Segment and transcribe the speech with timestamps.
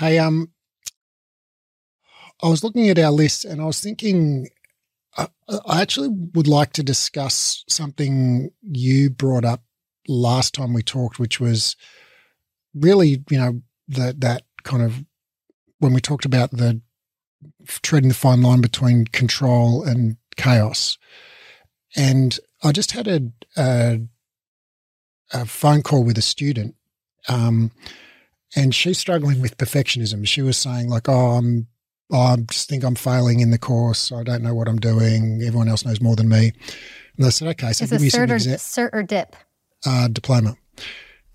[0.00, 0.50] Hey, um,
[2.42, 4.48] I was looking at our list and I was thinking,
[5.18, 5.28] I,
[5.66, 9.62] I actually would like to discuss something you brought up
[10.08, 11.76] last time we talked, which was
[12.74, 15.04] really, you know, that that kind of
[15.80, 16.80] when we talked about the
[17.66, 20.96] treading the fine line between control and chaos.
[21.94, 23.20] And I just had a,
[23.54, 24.00] a,
[25.34, 26.74] a phone call with a student,
[27.28, 27.70] um,
[28.56, 30.26] and she's struggling with perfectionism.
[30.26, 31.68] She was saying like, "Oh, I'm,
[32.12, 34.12] oh, I just think I'm failing in the course.
[34.12, 35.40] I don't know what I'm doing.
[35.44, 36.52] Everyone else knows more than me."
[37.16, 39.36] And I said, "Okay, so Is give me some cert or, exa- cert or dip?
[39.86, 40.56] uh, diploma."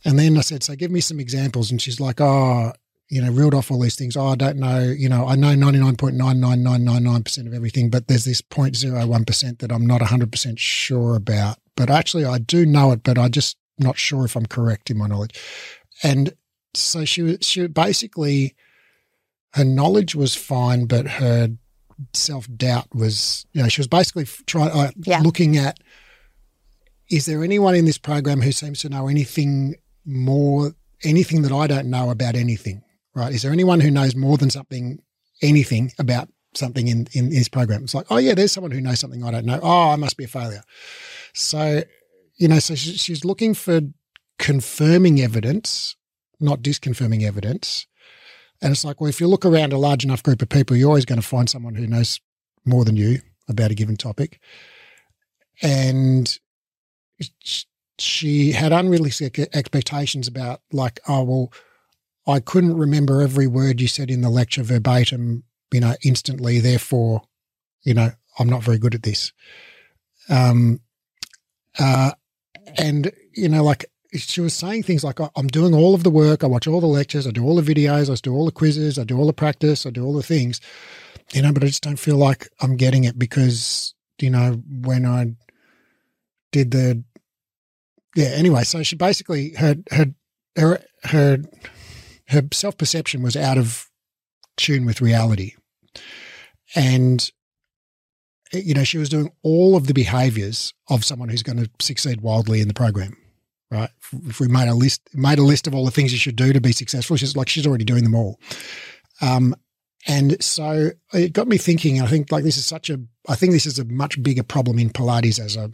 [0.03, 2.73] And then I said, "So give me some examples." And she's like, "Oh."
[3.07, 4.17] You know, reeled off all these things.
[4.17, 4.79] Oh, I don't know.
[4.79, 7.91] You know, I know ninety nine point nine nine nine nine nine percent of everything,
[7.91, 11.59] but there's this 0.01 percent that I'm not hundred percent sure about.
[11.75, 14.97] But actually, I do know it, but I just not sure if I'm correct in
[14.97, 15.39] my knowledge.
[16.01, 16.33] And
[16.75, 18.55] so she was she basically
[19.53, 21.49] her knowledge was fine, but her
[22.13, 25.19] self doubt was you know she was basically trying uh, Yeah.
[25.21, 25.79] looking at
[27.09, 31.67] is there anyone in this program who seems to know anything more anything that I
[31.67, 32.81] don't know about anything?
[33.13, 33.33] Right?
[33.33, 34.99] Is there anyone who knows more than something
[35.41, 37.83] anything about something in in this program?
[37.83, 39.59] It's like oh yeah, there's someone who knows something I don't know.
[39.61, 40.63] Oh, I must be a failure.
[41.33, 41.83] So
[42.37, 43.79] you know, so she, she's looking for
[44.39, 45.95] confirming evidence,
[46.39, 47.87] not disconfirming evidence.
[48.61, 50.89] And it's like, well, if you look around a large enough group of people, you're
[50.89, 52.19] always going to find someone who knows
[52.65, 54.39] more than you about a given topic.
[55.61, 56.37] And
[57.97, 61.53] she had unrealistic expectations about, like, oh, well,
[62.27, 66.59] I couldn't remember every word you said in the lecture verbatim, you know, instantly.
[66.59, 67.21] Therefore,
[67.83, 69.31] you know, I'm not very good at this.
[70.29, 70.79] Um,
[71.77, 72.11] uh,
[72.77, 73.85] and you know, like
[74.17, 76.43] she was saying things like, "I- "I'm doing all of the work.
[76.43, 77.27] I watch all the lectures.
[77.27, 78.11] I do all the videos.
[78.11, 78.97] I do all the quizzes.
[78.99, 79.85] I do all the practice.
[79.85, 80.59] I do all the things."
[81.33, 85.05] You know, but I just don't feel like I'm getting it because you know when
[85.05, 85.35] I
[86.51, 87.03] did the
[88.15, 88.27] yeah.
[88.27, 90.13] Anyway, so she basically her her
[90.55, 91.37] her her
[92.27, 93.89] her self perception was out of
[94.57, 95.53] tune with reality,
[96.75, 97.29] and
[98.53, 102.21] you know she was doing all of the behaviors of someone who's going to succeed
[102.21, 103.17] wildly in the program
[103.75, 103.89] right?
[104.27, 106.53] If we made a list made a list of all the things you should do
[106.53, 108.39] to be successful she's like she's already doing them all.
[109.21, 109.55] Um
[110.07, 113.51] and so it got me thinking i think like this is such a i think
[113.51, 115.71] this is a much bigger problem in pilates as a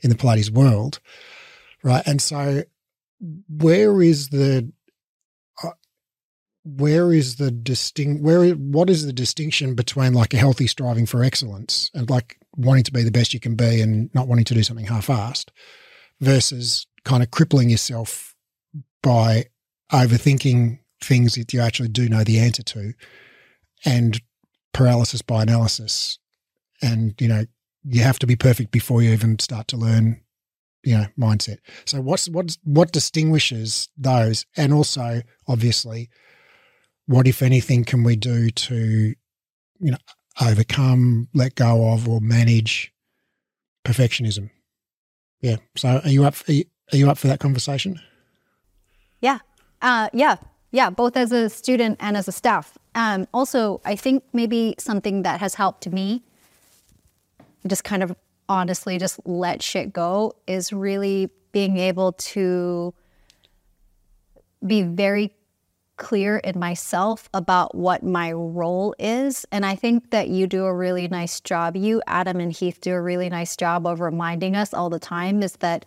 [0.00, 1.00] in the pilates world
[1.84, 2.02] right?
[2.06, 2.64] And so
[3.48, 4.72] where is the
[5.62, 5.70] uh,
[6.64, 11.22] where is the distinct where what is the distinction between like a healthy striving for
[11.22, 14.54] excellence and like wanting to be the best you can be and not wanting to
[14.54, 15.50] do something half-assed
[16.20, 18.34] versus kind of crippling yourself
[19.02, 19.46] by
[19.92, 22.94] overthinking things that you actually do know the answer to
[23.84, 24.20] and
[24.72, 26.18] paralysis by analysis.
[26.82, 27.44] And you know
[27.84, 30.20] you have to be perfect before you even start to learn
[30.82, 31.58] you know mindset.
[31.86, 34.46] So what's what's what distinguishes those?
[34.56, 36.10] And also obviously
[37.06, 39.14] what if anything can we do to
[39.78, 39.98] you know
[40.40, 42.92] overcome let go of or manage
[43.84, 44.50] perfectionism?
[45.40, 45.56] Yeah.
[45.76, 48.00] So are you up you, are you up for that conversation
[49.20, 49.38] Yeah.
[49.80, 50.36] Uh, yeah.
[50.70, 50.90] Yeah.
[50.90, 52.76] Both as a student and as a staff.
[52.94, 56.22] Um, also, I think maybe something that has helped me
[57.66, 58.14] just kind of
[58.48, 62.92] honestly just let shit go is really being able to
[64.66, 65.32] be very
[65.96, 69.46] clear in myself about what my role is.
[69.52, 71.76] And I think that you do a really nice job.
[71.76, 75.42] You, Adam, and Heath do a really nice job of reminding us all the time
[75.42, 75.86] is that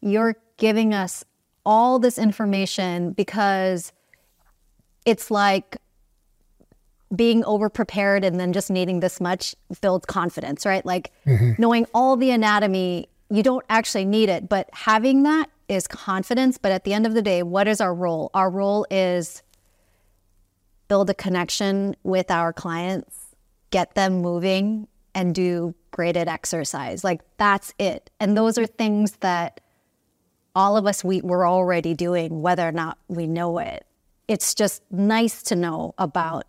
[0.00, 1.24] you're giving us
[1.64, 3.92] all this information because
[5.04, 5.78] it's like
[7.14, 10.84] being over prepared and then just needing this much builds confidence, right?
[10.84, 11.52] Like mm-hmm.
[11.58, 16.58] knowing all the anatomy, you don't actually need it, but having that is confidence.
[16.58, 18.30] But at the end of the day, what is our role?
[18.34, 19.42] Our role is
[20.88, 23.34] build a connection with our clients,
[23.70, 27.02] get them moving, and do graded exercise.
[27.02, 28.10] Like that's it.
[28.20, 29.60] And those are things that
[30.56, 33.84] all of us we, we're already doing, whether or not we know it.
[34.26, 36.46] It's just nice to know about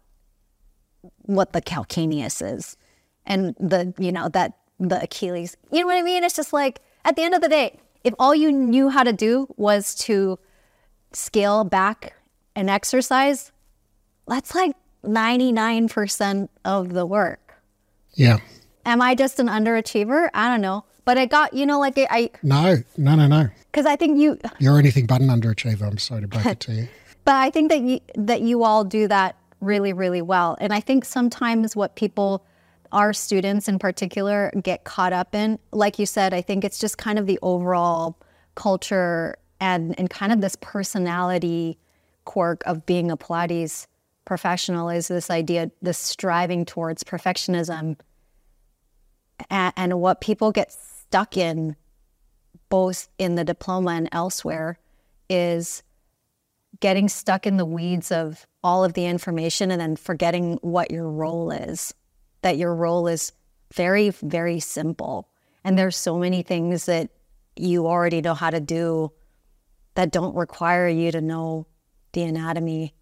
[1.24, 2.78] what the calcaneus is
[3.26, 6.24] and the you know that the achilles you know what i mean?
[6.24, 9.14] It's just like at the end of the day if all you knew how to
[9.14, 10.40] do was to
[11.14, 12.14] scale back
[12.56, 13.52] and exercise
[14.28, 14.76] that's like
[15.06, 17.62] 99% of the work.
[18.14, 18.40] Yeah.
[18.86, 20.30] Am i just an underachiever?
[20.34, 20.86] I don't know.
[21.06, 24.40] But i got you know like i no no no no because i think you
[24.60, 26.88] you're anything but an underachiever i'm sorry to break it to you
[27.28, 30.56] but I think that you that you all do that really, really well.
[30.62, 32.46] And I think sometimes what people
[32.94, 36.98] our students in particular get caught up in, like you said, I think it's just
[36.98, 38.18] kind of the overall
[38.56, 41.78] culture and and kind of this personality
[42.24, 43.88] quirk of being a Pilates
[44.24, 47.98] professional is this idea, this striving towards perfectionism.
[49.50, 51.76] And, and what people get stuck in,
[52.70, 54.80] both in the diploma and elsewhere,
[55.30, 55.84] is
[56.80, 61.10] getting stuck in the weeds of all of the information and then forgetting what your
[61.10, 61.94] role is.
[62.42, 63.32] That your role is
[63.74, 65.28] very, very simple.
[65.64, 67.10] And there's so many things that
[67.56, 69.12] you already know how to do
[69.96, 71.66] that don't require you to know
[72.14, 72.94] the anatomy.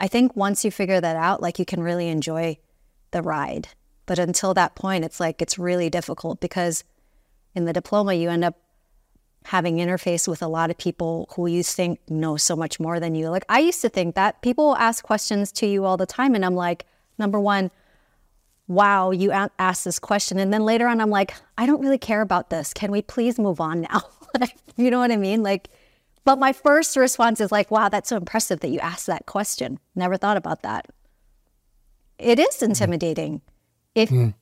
[0.00, 2.58] I think once you figure that out, like you can really enjoy
[3.10, 3.68] the ride.
[4.06, 6.84] But until that point, it's like it's really difficult because
[7.54, 8.56] in the diploma, you end up
[9.44, 13.14] having interface with a lot of people who you think know so much more than
[13.14, 13.28] you.
[13.28, 16.44] Like I used to think that people ask questions to you all the time, and
[16.44, 16.86] I'm like,
[17.18, 17.70] number one,
[18.66, 21.98] wow, you a- asked this question, and then later on, I'm like, I don't really
[21.98, 22.72] care about this.
[22.72, 24.02] Can we please move on now?
[24.76, 25.42] you know what I mean?
[25.42, 25.68] Like,
[26.24, 29.78] but my first response is like, wow, that's so impressive that you asked that question.
[29.94, 30.86] Never thought about that.
[32.18, 33.42] It is intimidating
[33.94, 34.32] if mm.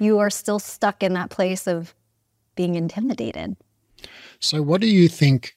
[0.00, 1.94] you are still stuck in that place of
[2.56, 3.56] being intimidated.
[4.42, 5.56] So, what do you think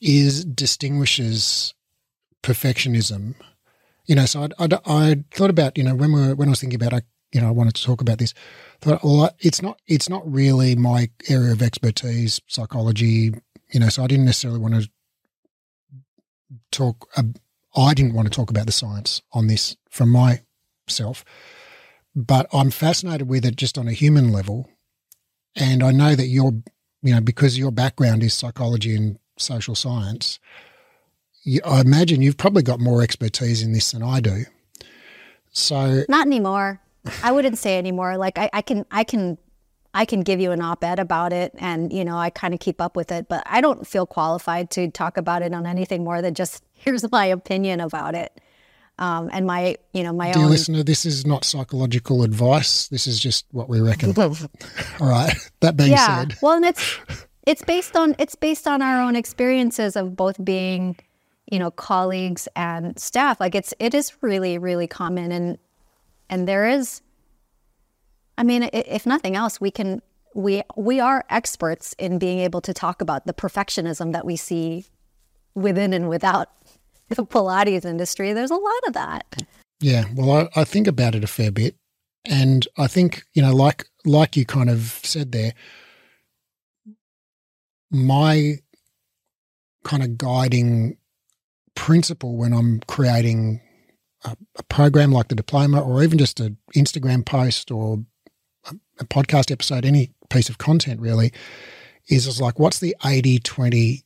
[0.00, 1.74] is distinguishes
[2.42, 3.34] perfectionism?
[4.06, 6.60] You know, so I, I, thought about you know when we were, when I was
[6.60, 8.32] thinking about I you know I wanted to talk about this.
[8.80, 13.34] Thought well, it's not it's not really my area of expertise, psychology.
[13.74, 14.90] You know, so I didn't necessarily want to
[16.72, 17.06] talk.
[17.18, 17.24] Uh,
[17.76, 21.22] I didn't want to talk about the science on this from myself,
[22.14, 24.70] but I'm fascinated with it just on a human level
[25.56, 26.52] and I know that you're,
[27.02, 30.38] you know, because your background is psychology and social science,
[31.44, 34.44] you, I imagine you've probably got more expertise in this than I do.
[35.52, 36.80] So not anymore.
[37.22, 38.16] I wouldn't say anymore.
[38.18, 39.38] Like I, I can, I can,
[39.94, 42.82] I can give you an op-ed about it, and you know, I kind of keep
[42.82, 46.20] up with it, but I don't feel qualified to talk about it on anything more
[46.20, 48.38] than just here's my opinion about it
[48.98, 50.32] um, and my you know my own.
[50.34, 52.88] Dear own listener, this is not psychological advice.
[52.88, 54.14] This is just what we reckon.
[54.18, 55.34] All right.
[55.60, 56.20] That being yeah.
[56.20, 56.98] said, well, and it's
[57.46, 60.96] it's based on it's based on our own experiences of both being
[61.50, 63.38] you know colleagues and staff.
[63.38, 65.58] Like it's it is really really common, and
[66.30, 67.02] and there is.
[68.38, 70.02] I mean, if nothing else, we can
[70.34, 74.86] we we are experts in being able to talk about the perfectionism that we see
[75.54, 76.50] within and without
[77.14, 79.42] the Pilates industry, there's a lot of that.
[79.80, 81.76] Yeah, well, I, I think about it a fair bit,
[82.24, 85.52] and I think you know, like like you kind of said there,
[87.90, 88.54] my
[89.84, 90.96] kind of guiding
[91.74, 93.60] principle when I'm creating
[94.24, 97.98] a, a, program like the diploma, or even just an Instagram post or
[98.64, 101.32] a, a podcast episode, any piece of content really,
[102.08, 104.05] is is like, what's the 80 20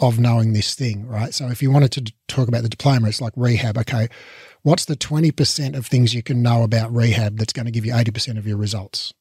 [0.00, 1.32] of knowing this thing, right?
[1.32, 3.78] So if you wanted to talk about the diploma, it's like rehab.
[3.78, 4.08] Okay,
[4.62, 7.92] what's the 20% of things you can know about rehab that's going to give you
[7.92, 9.12] 80% of your results?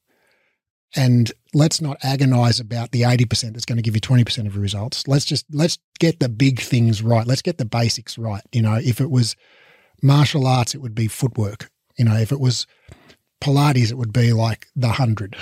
[0.96, 4.62] And let's not agonize about the 80% that's going to give you 20% of your
[4.62, 5.08] results.
[5.08, 7.28] Let's just, let's get the big things right.
[7.28, 8.44] Let's get the basics right.
[8.54, 9.36] You know, if it was
[10.02, 11.70] martial arts, it would be footwork.
[11.98, 12.66] You know, if it was
[13.42, 15.36] Pilates, it would be like the hundred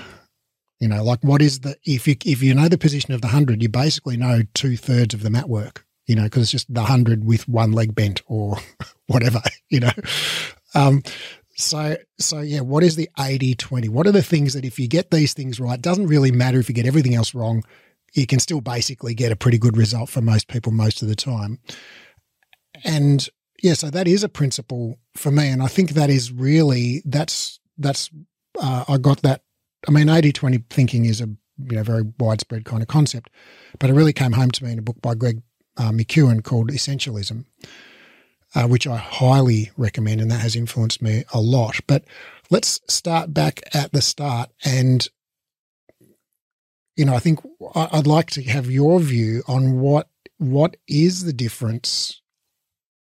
[0.83, 3.29] you know, like what is the if you if you know the position of the
[3.29, 5.85] hundred, you basically know two thirds of the mat work.
[6.07, 8.57] You know, because it's just the hundred with one leg bent or
[9.07, 9.39] whatever.
[9.69, 9.91] You know,
[10.75, 11.01] um,
[11.55, 13.87] so so yeah, what is the 80-20?
[13.87, 16.67] What are the things that if you get these things right, doesn't really matter if
[16.67, 17.63] you get everything else wrong,
[18.11, 21.15] you can still basically get a pretty good result for most people most of the
[21.15, 21.59] time.
[22.83, 23.25] And
[23.61, 27.61] yeah, so that is a principle for me, and I think that is really that's
[27.77, 28.09] that's
[28.61, 29.43] uh, I got that
[29.87, 33.29] I mean, 80 20 thinking is a you know very widespread kind of concept,
[33.79, 35.41] but it really came home to me in a book by Greg
[35.77, 37.45] uh, McKeown called Essentialism,
[38.55, 41.79] uh, which I highly recommend, and that has influenced me a lot.
[41.87, 42.05] But
[42.49, 45.07] let's start back at the start, and
[46.95, 47.39] you know, I think
[47.75, 52.21] I'd like to have your view on what what is the difference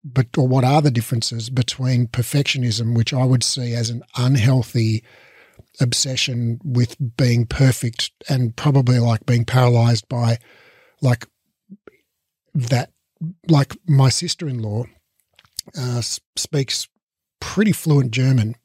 [0.04, 5.04] but or what are the differences between perfectionism, which I would see as an unhealthy
[5.80, 10.38] obsession with being perfect and probably like being paralyzed by
[11.02, 11.28] like
[12.54, 12.92] that
[13.48, 14.86] like my sister-in-law
[15.78, 16.02] uh,
[16.36, 16.88] speaks
[17.40, 18.56] pretty fluent german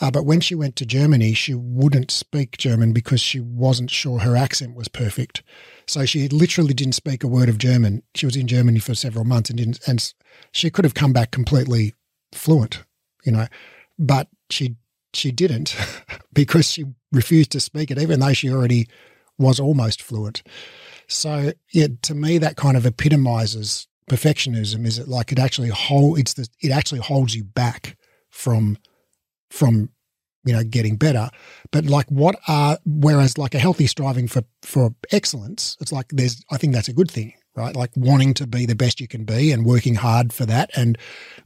[0.00, 4.18] Uh, but when she went to Germany, she wouldn't speak German because she wasn't sure
[4.18, 5.42] her accent was perfect.
[5.86, 8.02] So she literally didn't speak a word of German.
[8.14, 10.12] She was in Germany for several months and didn't, and
[10.50, 11.94] she could have come back completely
[12.32, 12.82] fluent,
[13.24, 13.46] you know,
[13.96, 14.76] but she
[15.16, 15.76] she didn't
[16.32, 18.88] because she refused to speak it, even though she already
[19.38, 20.42] was almost fluent.
[21.08, 24.86] So yeah, to me, that kind of epitomizes perfectionism.
[24.86, 26.18] Is it like it actually hold?
[26.18, 27.96] It's the it actually holds you back
[28.30, 28.78] from
[29.50, 29.90] from
[30.44, 31.30] you know getting better
[31.70, 36.44] but like what are whereas like a healthy striving for for excellence it's like there's
[36.50, 37.74] i think that's a good thing right?
[37.74, 40.98] Like wanting to be the best you can be and working hard for that and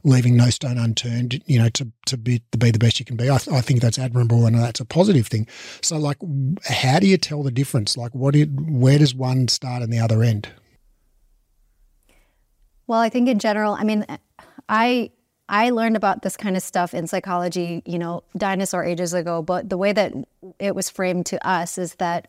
[0.03, 3.15] leaving no stone unturned you know to to be to be the best you can
[3.15, 3.29] be.
[3.29, 5.47] I, th- I think that's admirable and that's a positive thing.
[5.81, 6.17] So like
[6.65, 7.97] how do you tell the difference?
[7.97, 10.49] Like what did where does one start and the other end?
[12.87, 14.03] Well i think in general i mean
[14.67, 15.11] i
[15.49, 19.67] I learned about this kind of stuff in psychology, you know, dinosaur ages ago, but
[19.67, 20.13] the way that
[20.59, 22.27] it was framed to us is that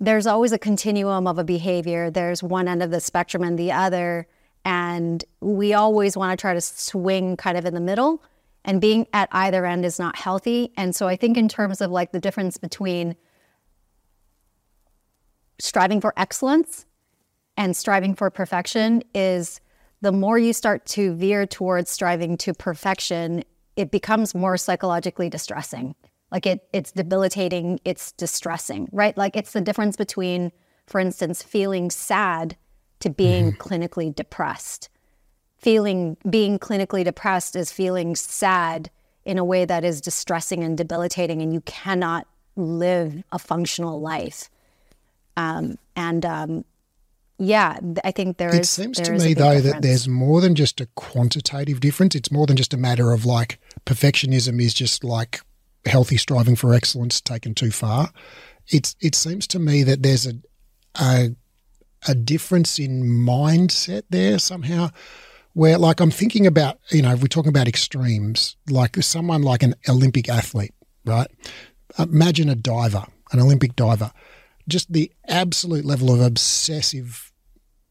[0.00, 2.10] there's always a continuum of a behavior.
[2.10, 4.26] There's one end of the spectrum and the other.
[4.64, 8.22] And we always want to try to swing kind of in the middle.
[8.64, 10.72] And being at either end is not healthy.
[10.76, 13.16] And so I think, in terms of like the difference between
[15.58, 16.86] striving for excellence
[17.56, 19.60] and striving for perfection, is
[20.00, 23.42] the more you start to veer towards striving to perfection,
[23.74, 25.94] it becomes more psychologically distressing.
[26.30, 29.16] Like it, it's debilitating, it's distressing, right?
[29.16, 30.52] Like it's the difference between,
[30.86, 32.56] for instance, feeling sad
[33.00, 33.62] to being mm-hmm.
[33.62, 34.88] clinically depressed.
[35.56, 38.90] Feeling being clinically depressed is feeling sad
[39.24, 44.50] in a way that is distressing and debilitating, and you cannot live a functional life.
[45.36, 46.64] Um, and um,
[47.38, 49.64] yeah, I think there it is, seems to me though difference.
[49.64, 52.14] that there's more than just a quantitative difference.
[52.14, 55.40] It's more than just a matter of like perfectionism is just like
[55.86, 58.10] healthy striving for excellence taken too far.
[58.68, 60.34] It's it seems to me that there's a
[61.00, 61.30] a,
[62.06, 64.90] a difference in mindset there somehow.
[65.54, 69.62] Where like I'm thinking about you know if we're talking about extremes like someone like
[69.62, 71.28] an Olympic athlete, right?
[71.98, 74.12] Imagine a diver, an Olympic diver
[74.68, 77.32] just the absolute level of obsessive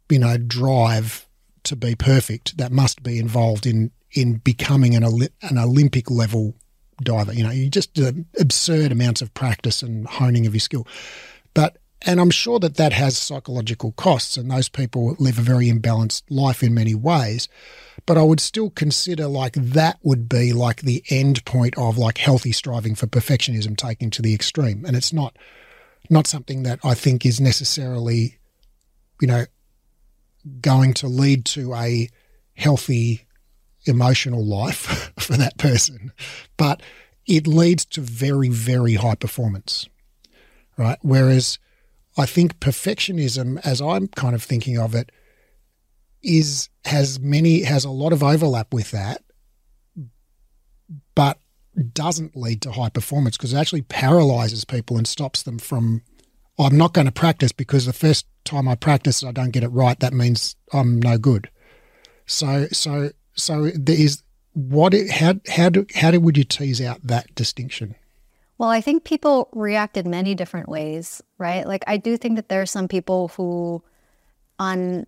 [0.10, 1.28] you know drive
[1.64, 6.56] to be perfect that must be involved in in becoming an an Olympic level
[7.02, 7.34] diver.
[7.34, 8.00] You know, you just
[8.40, 10.88] absurd amounts of practice and honing of your skill.
[11.54, 15.68] But and I'm sure that that has psychological costs, and those people live a very
[15.68, 17.48] imbalanced life in many ways.
[18.06, 22.20] But I would still consider like that would be like the end point of like
[22.20, 25.38] healthy striving for perfectionism taken to the extreme, and it's not
[26.10, 28.38] not something that I think is necessarily,
[29.20, 29.46] you know,
[30.62, 32.10] going to lead to a
[32.54, 33.27] healthy
[33.88, 36.12] emotional life for that person,
[36.58, 36.82] but
[37.26, 39.88] it leads to very, very high performance,
[40.78, 40.98] right?
[41.02, 41.60] Whereas
[42.18, 45.12] I think perfectionism, as I'm kind of thinking of it,
[46.24, 49.24] is has many has a lot of overlap with that,
[51.16, 51.40] but
[51.94, 56.02] doesn't lead to high performance because it actually paralyzes people and stops them from
[56.60, 59.70] I'm not going to practice because the first time I practice I don't get it
[59.70, 61.50] right, that means I'm no good.
[62.26, 64.94] So, so, so there is what?
[64.94, 67.96] it How how do how do, would you tease out that distinction?
[68.58, 71.66] Well, I think people reacted many different ways, right?
[71.68, 73.84] Like I do think that there are some people who
[74.60, 75.06] unhealthily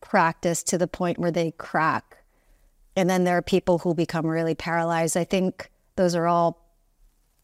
[0.00, 2.18] practice to the point where they crack.
[2.96, 5.16] And then there are people who become really paralyzed.
[5.16, 6.64] I think those are all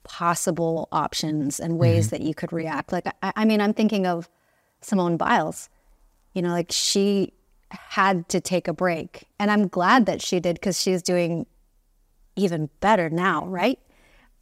[0.05, 2.17] possible options and ways mm-hmm.
[2.17, 2.93] that you could react.
[2.93, 4.29] Like, I, I mean, I'm thinking of
[4.81, 5.69] Simone Biles.
[6.35, 7.33] You know, like she
[7.71, 9.25] had to take a break.
[9.39, 11.47] And I'm glad that she did because she's doing
[12.37, 13.79] even better now, right?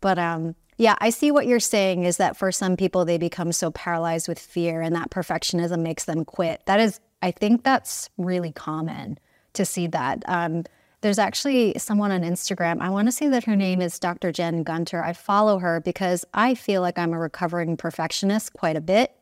[0.00, 3.52] But um, yeah, I see what you're saying is that for some people, they become
[3.52, 6.62] so paralyzed with fear and that perfectionism makes them quit.
[6.66, 9.18] That is, I think that's really common
[9.54, 10.22] to see that.
[10.26, 10.64] Um,
[11.00, 12.80] there's actually someone on Instagram.
[12.80, 14.32] I want to say that her name is Dr.
[14.32, 15.02] Jen Gunter.
[15.02, 19.12] I follow her because I feel like I'm a recovering perfectionist quite a bit.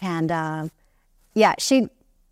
[0.00, 0.68] And uh,
[1.34, 1.88] yeah, she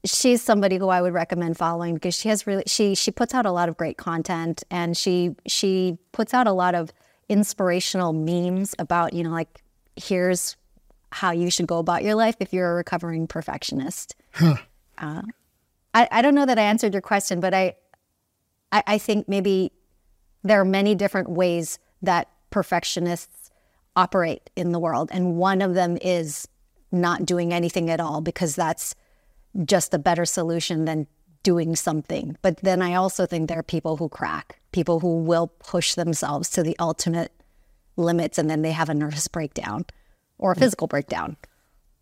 [0.07, 3.45] she's somebody who I would recommend following because she has really she she puts out
[3.47, 6.93] a lot of great content and she she puts out a lot of
[7.29, 9.63] inspirational memes about you know like
[9.97, 10.57] here's
[11.11, 14.15] how you should go about your life if you're a recovering perfectionist.
[14.33, 14.57] Huh.
[14.99, 15.23] Uh,
[15.95, 17.75] I, I don't know that I answered your question, but I,
[18.71, 19.73] I, I think maybe
[20.43, 23.51] there are many different ways that perfectionists
[23.97, 25.09] operate in the world.
[25.13, 26.47] And one of them is
[26.93, 28.95] not doing anything at all because that's
[29.65, 31.07] just a better solution than
[31.43, 32.37] doing something.
[32.43, 36.51] But then I also think there are people who crack, people who will push themselves
[36.51, 37.33] to the ultimate
[37.97, 39.87] limits and then they have a nervous breakdown
[40.39, 40.61] or a hmm.
[40.61, 41.37] physical breakdown.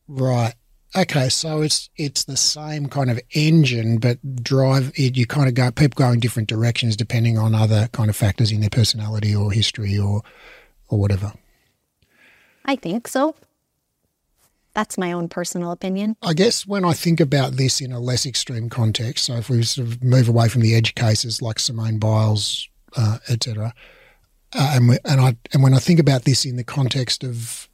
[0.08, 0.54] Right.
[0.96, 5.16] Okay, so it's it's the same kind of engine, but drive it.
[5.16, 8.52] You kind of go people go in different directions depending on other kind of factors
[8.52, 10.23] in their personality or history or
[10.88, 11.32] or whatever.
[12.64, 13.34] I think so.
[14.75, 16.16] That's my own personal opinion.
[16.21, 19.62] I guess when I think about this in a less extreme context, so if we
[19.62, 23.73] sort of move away from the edge cases like Simone Biles, uh, etc.,
[24.52, 27.69] uh, and we, and I and when I think about this in the context of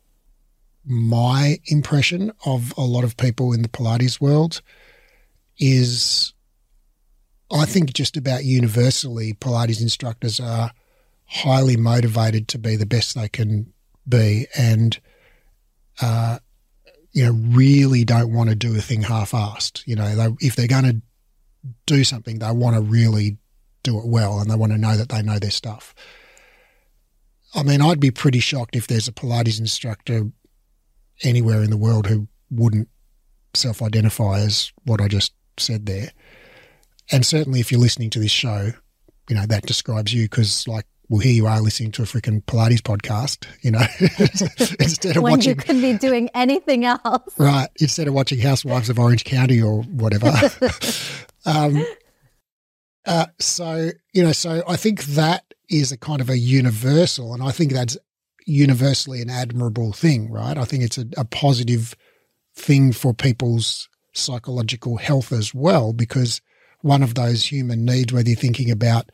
[0.85, 4.63] my impression of a lot of people in the Pilates world
[5.59, 6.33] is,
[7.51, 10.73] I think just about universally, Pilates instructors are
[11.27, 13.73] highly motivated to be the best they can
[14.09, 14.99] be, and
[16.01, 16.39] uh,
[17.13, 19.87] you know, really don't want to do a thing half-assed.
[19.87, 21.03] You know, they, if they're going to
[21.87, 23.39] do something, they want to really
[23.83, 25.95] do it well, and they want to know that they know their stuff.
[27.55, 30.31] I mean, I'd be pretty shocked if there's a Pilates instructor
[31.23, 32.89] anywhere in the world who wouldn't
[33.55, 36.13] self-identify as what I just said there.
[37.11, 38.71] And certainly, if you're listening to this show,
[39.29, 42.41] you know that describes you because, like, well, here you are listening to a freaking
[42.45, 43.81] Pilates podcast, you know,
[44.79, 45.49] instead of when watching.
[45.51, 47.35] you could be doing anything else.
[47.37, 47.69] Right.
[47.81, 50.31] Instead of watching Housewives of Orange County or whatever.
[51.47, 51.85] um,
[53.05, 57.43] uh, so, you know, so I think that is a kind of a universal, and
[57.43, 57.99] I think that's
[58.47, 60.57] universally an admirable thing, right?
[60.57, 61.97] I think it's a, a positive
[62.55, 66.41] thing for people's psychological health as well, because
[66.83, 69.11] one of those human needs, whether you're thinking about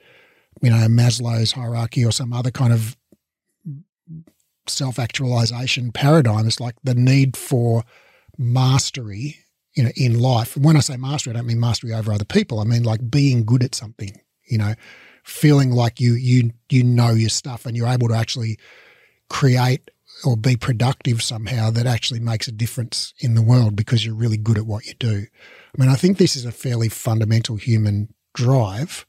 [0.63, 2.97] you know, Maslow's hierarchy or some other kind of
[4.69, 6.47] self actualization paradigm.
[6.47, 7.85] It's like the need for
[8.39, 9.37] mastery,
[9.75, 10.57] you know, in life.
[10.57, 12.61] And when I say mastery, I don't mean mastery over other people.
[12.61, 14.75] I mean like being good at something, you know,
[15.25, 18.59] feeling like you you you know your stuff and you're able to actually
[19.29, 19.91] create
[20.25, 24.39] or be productive somehow that actually makes a difference in the world because you're really
[24.39, 25.27] good at what you do.
[25.27, 29.05] I mean, I think this is a fairly fundamental human drive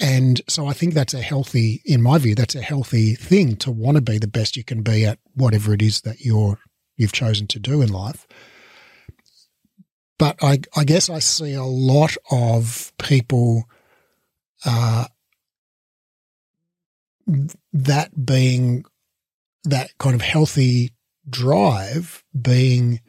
[0.00, 3.70] and so I think that's a healthy, in my view, that's a healthy thing to
[3.70, 6.58] want to be the best you can be at whatever it is that you're
[6.96, 8.26] you've chosen to do in life.
[10.18, 13.64] But I, I guess I see a lot of people
[14.64, 15.06] uh,
[17.72, 18.84] that being
[19.64, 20.92] that kind of healthy
[21.28, 23.00] drive being,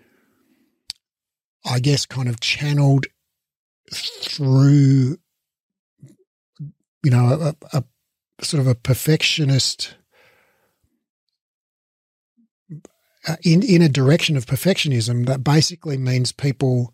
[1.65, 3.07] I guess, kind of channeled
[3.91, 5.17] through
[7.03, 7.83] you know, a, a
[8.43, 9.95] sort of a perfectionist
[13.27, 16.93] uh, in in a direction of perfectionism that basically means people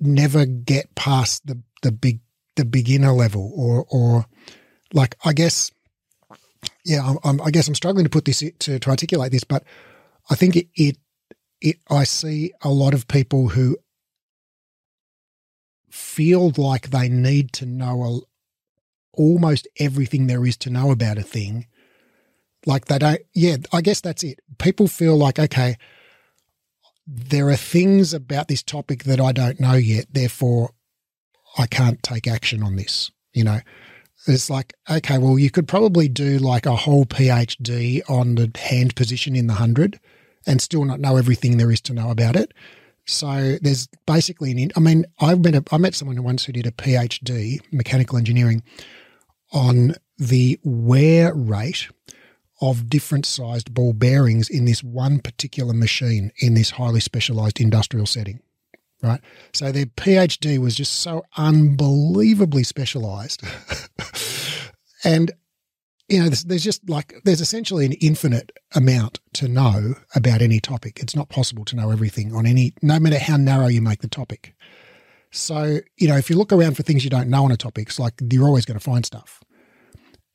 [0.00, 2.20] never get past the the big
[2.56, 4.26] the beginner level or or
[4.92, 5.70] like I guess
[6.84, 9.64] yeah I'm, i guess I'm struggling to put this to to articulate this but
[10.30, 10.98] I think it, it
[11.60, 13.76] it I see a lot of people who
[15.94, 18.20] feel like they need to know a,
[19.12, 21.66] almost everything there is to know about a thing.
[22.66, 24.40] Like they don't, yeah, I guess that's it.
[24.58, 25.76] People feel like, okay,
[27.06, 30.70] there are things about this topic that I don't know yet, therefore
[31.56, 33.12] I can't take action on this.
[33.32, 33.60] You know,
[34.26, 38.96] it's like, okay, well, you could probably do like a whole PhD on the hand
[38.96, 40.00] position in the hundred
[40.44, 42.52] and still not know everything there is to know about it.
[43.06, 44.70] So there's basically an.
[44.76, 48.62] I mean, I met a, I met someone once who did a PhD mechanical engineering
[49.52, 51.88] on the wear rate
[52.60, 58.06] of different sized ball bearings in this one particular machine in this highly specialized industrial
[58.06, 58.40] setting.
[59.02, 59.20] Right.
[59.52, 63.42] So their PhD was just so unbelievably specialized.
[65.04, 65.30] and
[66.08, 70.60] you know, there's, there's, just like there's essentially an infinite amount to know about any
[70.60, 70.98] topic.
[71.00, 74.08] It's not possible to know everything on any, no matter how narrow you make the
[74.08, 74.54] topic.
[75.30, 77.88] So you know, if you look around for things you don't know on a topic,
[77.88, 79.40] it's like you're always going to find stuff.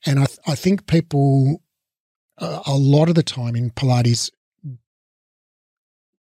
[0.04, 1.62] And I, th- I think people,
[2.38, 4.30] uh, a lot of the time in Pilates,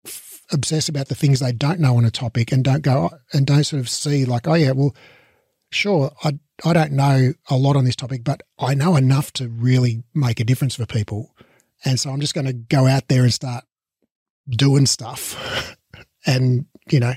[0.05, 3.47] f- obsess about the things they don't know on a topic and don't go and
[3.47, 4.95] don't sort of see like, oh yeah, well,
[5.71, 9.49] sure, I I don't know a lot on this topic, but I know enough to
[9.49, 11.35] really make a difference for people.
[11.85, 13.65] And so I'm just going to go out there and start
[14.49, 15.77] doing stuff
[16.27, 17.15] and, you know,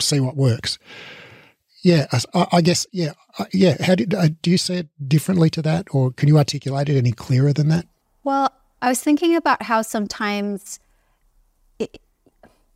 [0.00, 0.78] see what works.
[1.82, 3.12] Yeah, I, I guess, yeah,
[3.52, 3.76] yeah.
[3.82, 6.96] How do, uh, do you say it differently to that, or can you articulate it
[6.96, 7.86] any clearer than that?
[8.22, 8.50] Well,
[8.80, 10.80] I was thinking about how sometimes
[11.78, 12.00] it,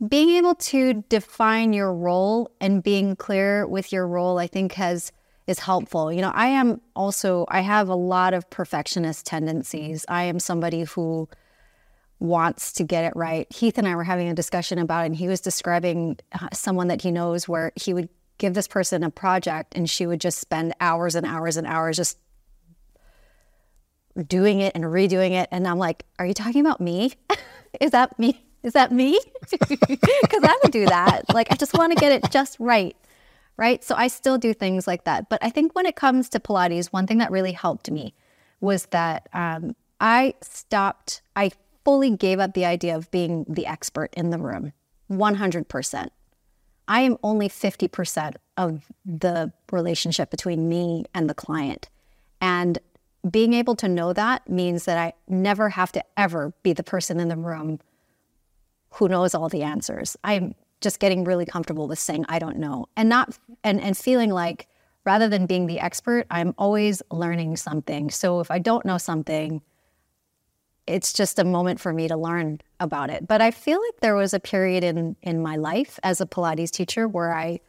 [0.06, 5.10] being able to define your role and being clear with your role, I think has
[5.48, 6.12] is helpful.
[6.12, 10.04] You know, I am also I have a lot of perfectionist tendencies.
[10.08, 11.28] I am somebody who
[12.20, 13.50] wants to get it right.
[13.52, 16.88] Heath and I were having a discussion about it, and he was describing uh, someone
[16.88, 20.38] that he knows where he would give this person a project and she would just
[20.38, 22.18] spend hours and hours and hours just
[24.26, 25.48] doing it and redoing it.
[25.50, 27.14] And I'm like, are you talking about me?
[27.80, 28.40] Is that me?
[28.62, 29.18] Is that me?
[29.58, 31.32] Because I would do that.
[31.32, 32.94] Like, I just want to get it just right.
[33.58, 33.82] Right.
[33.82, 35.28] So I still do things like that.
[35.28, 38.14] But I think when it comes to Pilates, one thing that really helped me
[38.60, 41.50] was that um, I stopped, I
[41.84, 44.72] fully gave up the idea of being the expert in the room
[45.10, 46.08] 100%.
[46.86, 51.88] I am only 50% of the relationship between me and the client.
[52.40, 52.78] And
[53.28, 57.18] being able to know that means that I never have to ever be the person
[57.18, 57.80] in the room
[58.92, 60.16] who knows all the answers.
[60.22, 64.30] I'm just getting really comfortable with saying I don't know and not and and feeling
[64.30, 64.68] like
[65.04, 68.10] rather than being the expert, I'm always learning something.
[68.10, 69.62] So if I don't know something,
[70.86, 73.26] it's just a moment for me to learn about it.
[73.26, 76.70] But I feel like there was a period in in my life as a Pilates
[76.70, 77.60] teacher where I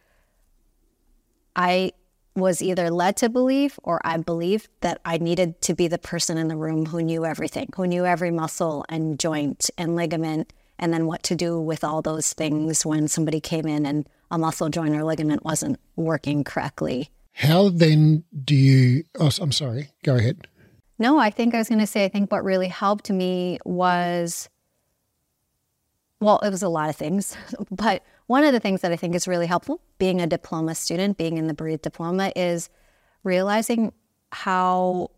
[1.55, 1.93] I
[2.35, 6.37] was either led to believe or I believed that I needed to be the person
[6.37, 10.93] in the room who knew everything, who knew every muscle and joint and ligament and
[10.93, 14.69] then what to do with all those things when somebody came in and a muscle
[14.69, 17.09] joint or ligament wasn't working correctly.
[17.33, 20.47] How then do you oh, I'm sorry, go ahead.
[20.97, 24.49] No, I think I was going to say, I think what really helped me was,
[26.19, 27.37] well, it was a lot of things,
[27.71, 31.17] but one of the things that I think is really helpful being a diploma student,
[31.17, 32.69] being in the Breathe diploma, is
[33.23, 33.93] realizing
[34.31, 35.09] how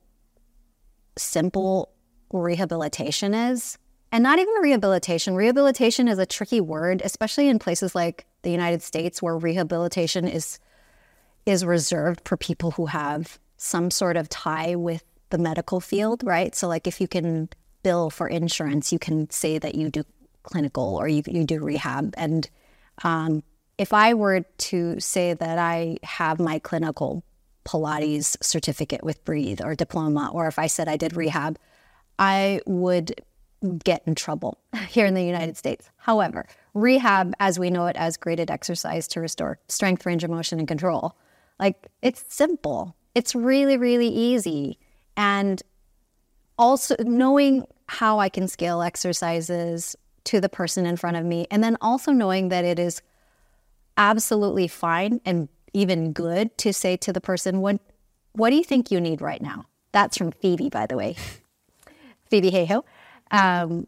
[1.17, 1.91] simple
[2.31, 3.77] rehabilitation is.
[4.11, 5.35] And not even rehabilitation.
[5.35, 10.59] Rehabilitation is a tricky word, especially in places like the United States where rehabilitation is
[11.45, 16.53] is reserved for people who have some sort of tie with the medical field, right?
[16.53, 17.49] So, like, if you can
[17.83, 20.03] bill for insurance, you can say that you do
[20.43, 22.13] clinical or you, you do rehab.
[22.17, 22.49] And
[23.03, 23.43] um,
[23.77, 27.23] if I were to say that I have my clinical
[27.65, 31.57] Pilates certificate with Breathe or diploma, or if I said I did rehab,
[32.19, 33.21] I would
[33.83, 34.57] get in trouble
[34.89, 35.89] here in the United States.
[35.97, 40.59] However, rehab, as we know it as graded exercise to restore strength, range of motion,
[40.59, 41.15] and control,
[41.59, 42.95] like it's simple.
[43.13, 44.79] It's really, really easy.
[45.15, 45.61] And
[46.57, 49.95] also knowing how I can scale exercises
[50.25, 51.47] to the person in front of me.
[51.51, 53.01] And then also knowing that it is
[53.97, 57.79] absolutely fine and even good to say to the person, what,
[58.33, 59.65] what do you think you need right now?
[59.91, 61.15] That's from Phoebe, by the way.
[62.29, 62.83] Phoebe Hayhoe.
[63.31, 63.87] Um,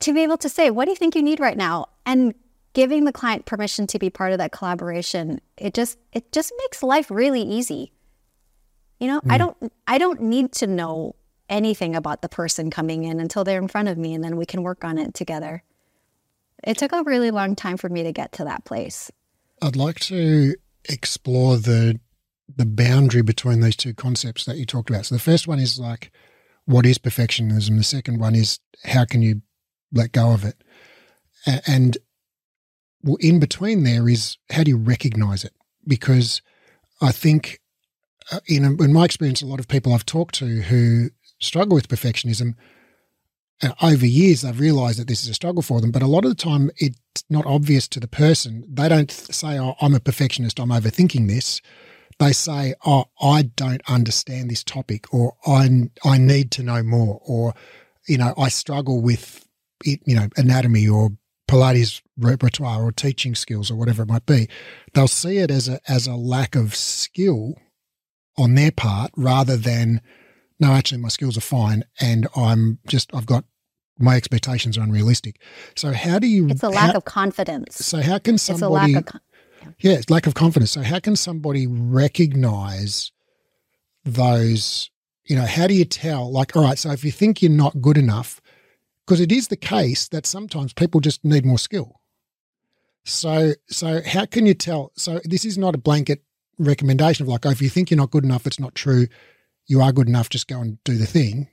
[0.00, 1.86] to be able to say, what do you think you need right now?
[2.04, 2.34] And
[2.72, 6.82] giving the client permission to be part of that collaboration, it just it just makes
[6.82, 7.92] life really easy.
[8.98, 9.32] You know, mm.
[9.32, 11.14] I don't I don't need to know
[11.48, 14.46] anything about the person coming in until they're in front of me and then we
[14.46, 15.62] can work on it together.
[16.64, 19.10] It took a really long time for me to get to that place.
[19.60, 20.54] I'd like to
[20.88, 22.00] explore the
[22.54, 25.06] the boundary between these two concepts that you talked about.
[25.06, 26.10] So the first one is like
[26.64, 27.76] what is perfectionism?
[27.76, 29.42] The second one is how can you
[29.92, 30.62] let go of it?
[31.66, 31.98] And
[33.02, 35.52] well, in between there is how do you recognize it?
[35.86, 36.40] Because
[37.00, 37.60] I think
[38.30, 41.88] uh, in, in my experience, a lot of people I've talked to who struggle with
[41.88, 42.54] perfectionism
[43.80, 45.90] over years, they've realized that this is a struggle for them.
[45.90, 48.64] But a lot of the time, it's not obvious to the person.
[48.68, 51.60] They don't say, Oh, I'm a perfectionist, I'm overthinking this.
[52.18, 57.20] They say, Oh, I don't understand this topic, or I, I need to know more,
[57.24, 57.54] or,
[58.08, 59.46] you know, I struggle with,
[59.84, 61.10] it, you know, anatomy or
[61.48, 64.48] Pilates repertoire or teaching skills or whatever it might be.
[64.94, 67.54] They'll see it as a, as a lack of skill
[68.36, 70.00] on their part rather than
[70.58, 73.44] no actually my skills are fine and i'm just i've got
[73.98, 75.40] my expectations are unrealistic
[75.76, 78.96] so how do you it's a lack how, of confidence so how can somebody it's
[78.96, 79.20] a lack of,
[79.80, 79.92] yeah.
[79.92, 83.12] it's lack of confidence so how can somebody recognize
[84.04, 84.90] those
[85.24, 87.80] you know how do you tell like all right so if you think you're not
[87.80, 88.40] good enough
[89.06, 92.00] because it is the case that sometimes people just need more skill
[93.04, 96.22] so so how can you tell so this is not a blanket
[96.58, 99.06] recommendation of like, oh, if you think you're not good enough, it's not true.
[99.66, 100.28] You are good enough.
[100.28, 101.48] Just go and do the thing.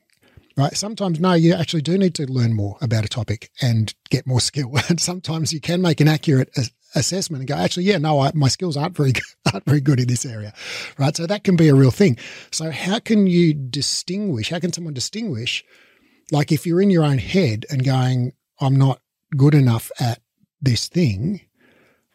[0.58, 0.76] Right.
[0.76, 4.42] Sometimes, no, you actually do need to learn more about a topic and get more
[4.42, 4.74] skill.
[4.90, 6.64] And sometimes you can make an accurate uh,
[6.96, 9.14] assessment and go, actually, yeah, no, I, my skills aren't very,
[9.54, 10.54] aren't very good in this area.
[10.98, 11.16] Right.
[11.16, 12.18] So that can be a real thing.
[12.52, 14.50] So how can you distinguish?
[14.50, 15.64] How can someone distinguish?
[16.32, 19.02] Like if you're in your own head and going, I'm not
[19.36, 20.22] good enough at
[20.62, 21.42] this thing,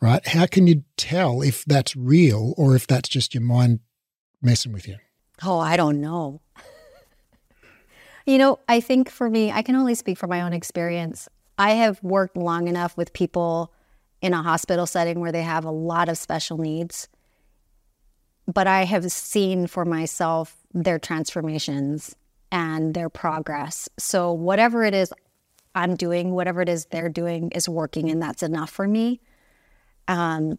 [0.00, 0.26] right?
[0.26, 3.80] How can you tell if that's real or if that's just your mind
[4.42, 4.96] messing with you?
[5.42, 6.40] Oh, I don't know.
[8.26, 11.28] you know, I think for me, I can only speak from my own experience.
[11.58, 13.72] I have worked long enough with people
[14.24, 17.08] in a hospital setting where they have a lot of special needs.
[18.46, 22.16] But I have seen for myself their transformations
[22.50, 23.86] and their progress.
[23.98, 25.12] So, whatever it is
[25.74, 29.20] I'm doing, whatever it is they're doing is working, and that's enough for me.
[30.08, 30.58] Um,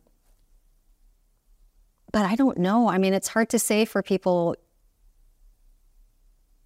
[2.12, 2.88] but I don't know.
[2.88, 4.56] I mean, it's hard to say for people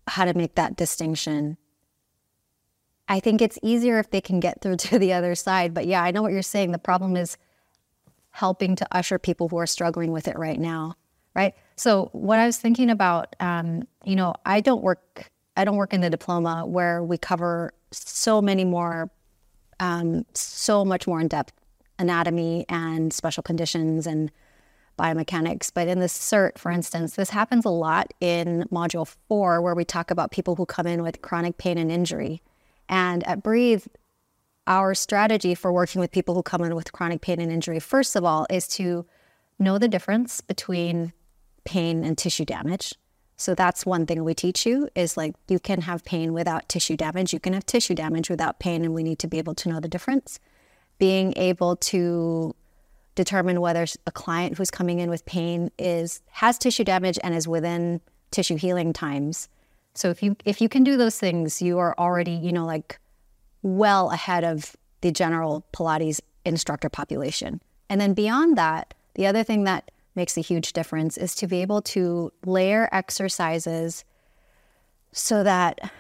[0.05, 1.57] how to make that distinction.
[3.09, 5.73] I think it's easier if they can get through to the other side.
[5.73, 6.71] But yeah, I know what you're saying.
[6.71, 7.37] The problem is
[8.31, 10.95] helping to usher people who are struggling with it right now,
[11.35, 11.55] right?
[11.75, 15.29] So what I was thinking about, um, you know, I don't work.
[15.57, 19.09] I don't work in the diploma where we cover so many more,
[19.79, 21.53] um, so much more in depth
[21.97, 24.31] anatomy and special conditions and
[24.97, 25.71] biomechanics.
[25.73, 29.83] But in the CERT, for instance, this happens a lot in Module 4, where we
[29.83, 32.41] talk about people who come in with chronic pain and injury.
[32.89, 33.85] And at Breathe,
[34.67, 38.15] our strategy for working with people who come in with chronic pain and injury, first
[38.15, 39.05] of all, is to
[39.59, 41.13] know the difference between
[41.63, 42.95] pain and tissue damage.
[43.37, 46.97] So that's one thing we teach you is like you can have pain without tissue
[46.97, 47.31] damage.
[47.31, 49.79] You can have tissue damage without pain, and we need to be able to know
[49.79, 50.39] the difference.
[50.97, 52.53] Being able to
[53.15, 57.47] determine whether a client who's coming in with pain is has tissue damage and is
[57.47, 59.47] within tissue healing times
[59.99, 62.97] so if you if you can do those things, you are already, you know, like
[63.63, 67.61] well ahead of the general Pilates instructor population.
[67.89, 71.61] And then beyond that, the other thing that makes a huge difference is to be
[71.61, 74.05] able to layer exercises
[75.11, 75.91] so that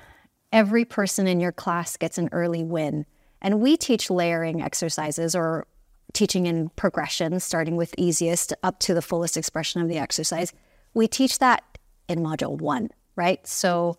[0.53, 3.05] every person in your class gets an early win.
[3.41, 5.67] And we teach layering exercises or
[6.13, 10.53] teaching in progression, starting with easiest up to the fullest expression of the exercise.
[10.93, 13.45] We teach that in module one right?
[13.45, 13.97] So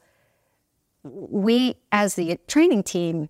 [1.03, 3.29] we, as the training team,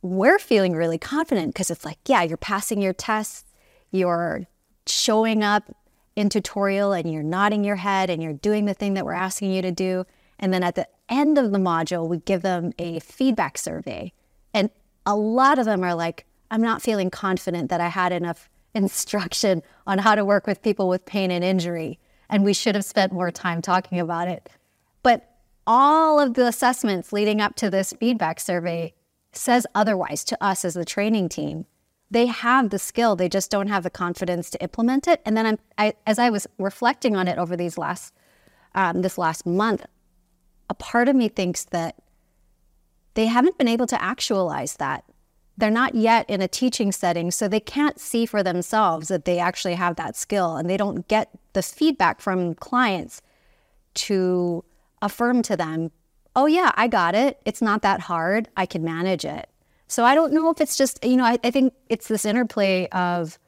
[0.00, 3.44] we're feeling really confident because it's like, yeah, you're passing your tests,
[3.90, 4.46] you're
[4.86, 5.64] showing up
[6.16, 9.52] in tutorial and you're nodding your head and you're doing the thing that we're asking
[9.52, 10.06] you to do.
[10.38, 14.12] And then at the end of the module, we give them a feedback survey.
[14.54, 14.70] And
[15.04, 19.62] a lot of them are like, I'm not feeling confident that I had enough instruction
[19.86, 21.98] on how to work with people with pain and injury.
[22.30, 24.48] And we should have spent more time talking about it.
[25.66, 28.94] All of the assessments leading up to this feedback survey
[29.32, 31.66] says otherwise to us as the training team.
[32.10, 35.20] They have the skill, they just don't have the confidence to implement it.
[35.26, 38.14] And then I'm, I, as I was reflecting on it over these last
[38.76, 39.86] um, this last month,
[40.68, 41.96] a part of me thinks that
[43.14, 45.04] they haven't been able to actualize that.
[45.56, 49.38] They're not yet in a teaching setting, so they can't see for themselves that they
[49.38, 53.22] actually have that skill, and they don't get the feedback from clients
[53.94, 54.62] to
[55.02, 55.90] affirm to them,
[56.34, 57.40] oh, yeah, I got it.
[57.44, 58.48] It's not that hard.
[58.56, 59.48] I can manage it.
[59.88, 62.88] So I don't know if it's just, you know, I, I think it's this interplay
[62.88, 63.38] of,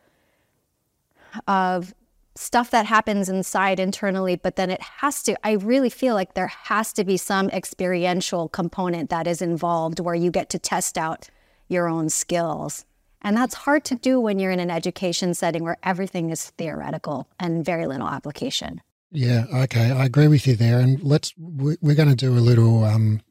[1.47, 1.95] of
[2.35, 6.47] stuff that happens inside internally, but then it has to, I really feel like there
[6.47, 11.29] has to be some experiential component that is involved where you get to test out
[11.69, 12.85] your own skills.
[13.23, 17.29] And that's hard to do when you're in an education setting where everything is theoretical
[17.41, 18.81] and very little application.
[19.11, 20.81] Yeah, okay, I agree with you there.
[20.81, 23.23] And let's we're going to do a little um,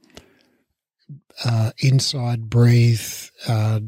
[1.46, 3.06] uh, inside breathe
[3.48, 3.82] uh,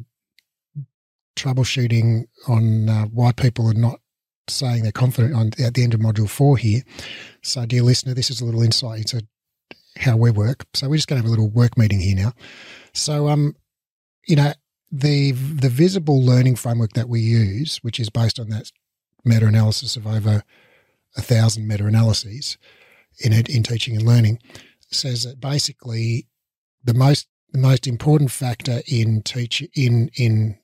[1.36, 4.00] troubleshooting on uh, why people are not
[4.48, 6.84] saying they're confident on at the end of module four here.
[7.42, 9.26] So, dear listener, this is a little insight into
[9.98, 10.66] how we work.
[10.76, 12.34] So, we're just going to have a little work meeting here now.
[12.94, 13.56] So, um,
[14.28, 14.54] you know,
[14.92, 18.72] the the visible learning framework that we use, which is based on that
[19.26, 20.44] meta analysis of over
[21.18, 22.58] a thousand meta analyses
[23.20, 24.40] in it in teaching and learning,
[24.92, 26.28] says that basically
[26.84, 30.58] the most the most important factor in teach in in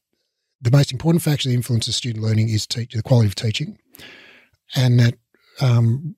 [0.61, 3.77] the most important factor that influences student learning is teach, the quality of teaching,
[4.75, 5.15] and that
[5.61, 6.15] um,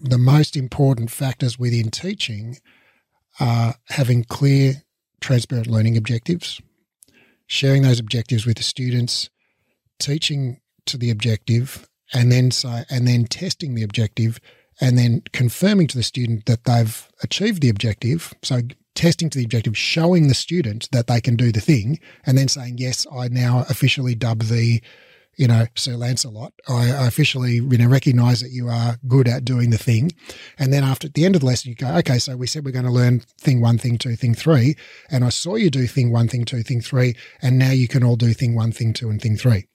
[0.00, 2.58] the most important factors within teaching
[3.40, 4.82] are having clear,
[5.20, 6.60] transparent learning objectives,
[7.46, 9.30] sharing those objectives with the students,
[9.98, 14.40] teaching to the objective, and then say, and then testing the objective
[14.80, 18.32] and then confirming to the student that they've achieved the objective.
[18.42, 18.60] So
[18.94, 22.48] testing to the objective, showing the student that they can do the thing, and then
[22.48, 24.80] saying, yes, I now officially dub the,
[25.36, 26.52] you know, Sir Lancelot.
[26.68, 30.12] I, I officially, you know, recognize that you are good at doing the thing.
[30.58, 32.64] And then after at the end of the lesson, you go, okay, so we said
[32.64, 34.76] we're going to learn thing one, thing two, thing three.
[35.10, 37.14] And I saw you do thing one, thing two, thing three.
[37.42, 39.66] And now you can all do thing one, thing two, and thing three.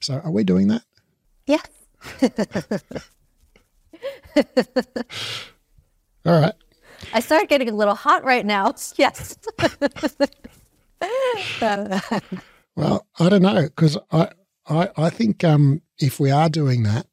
[0.00, 0.82] So are we doing that?
[1.46, 1.62] Yeah.
[6.24, 6.54] all right.
[7.12, 8.74] I start getting a little hot right now.
[8.96, 9.36] Yes.
[12.76, 14.28] well, I don't know because I,
[14.66, 17.06] I, I think um, if we are doing that,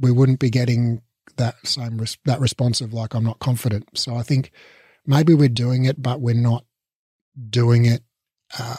[0.00, 1.02] we wouldn't be getting
[1.36, 3.88] that same res- that response of like I'm not confident.
[3.94, 4.50] So I think
[5.06, 6.64] maybe we're doing it, but we're not
[7.50, 8.02] doing it
[8.58, 8.76] uh,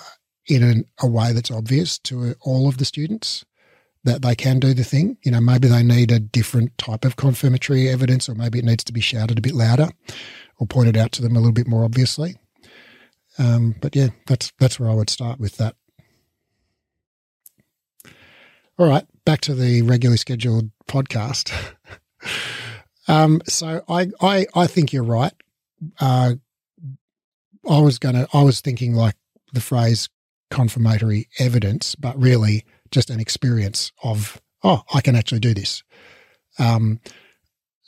[0.48, 3.46] in an, a way that's obvious to all of the students
[4.04, 5.18] that they can do the thing.
[5.24, 8.84] You know, maybe they need a different type of confirmatory evidence, or maybe it needs
[8.86, 9.90] to be shouted a bit louder
[10.60, 12.36] or pointed out to them a little bit more obviously.
[13.38, 15.76] Um, but yeah, that's that's where I would start with that.
[18.78, 21.54] All right, back to the regularly scheduled podcast.
[23.08, 25.34] um, so I, I I think you're right.
[26.00, 26.36] Uh,
[27.70, 29.16] I was gonna I was thinking like
[29.54, 30.10] the phrase
[30.52, 35.84] confirmatory evidence, but really just an experience of oh I can actually do this.
[36.60, 37.02] Um,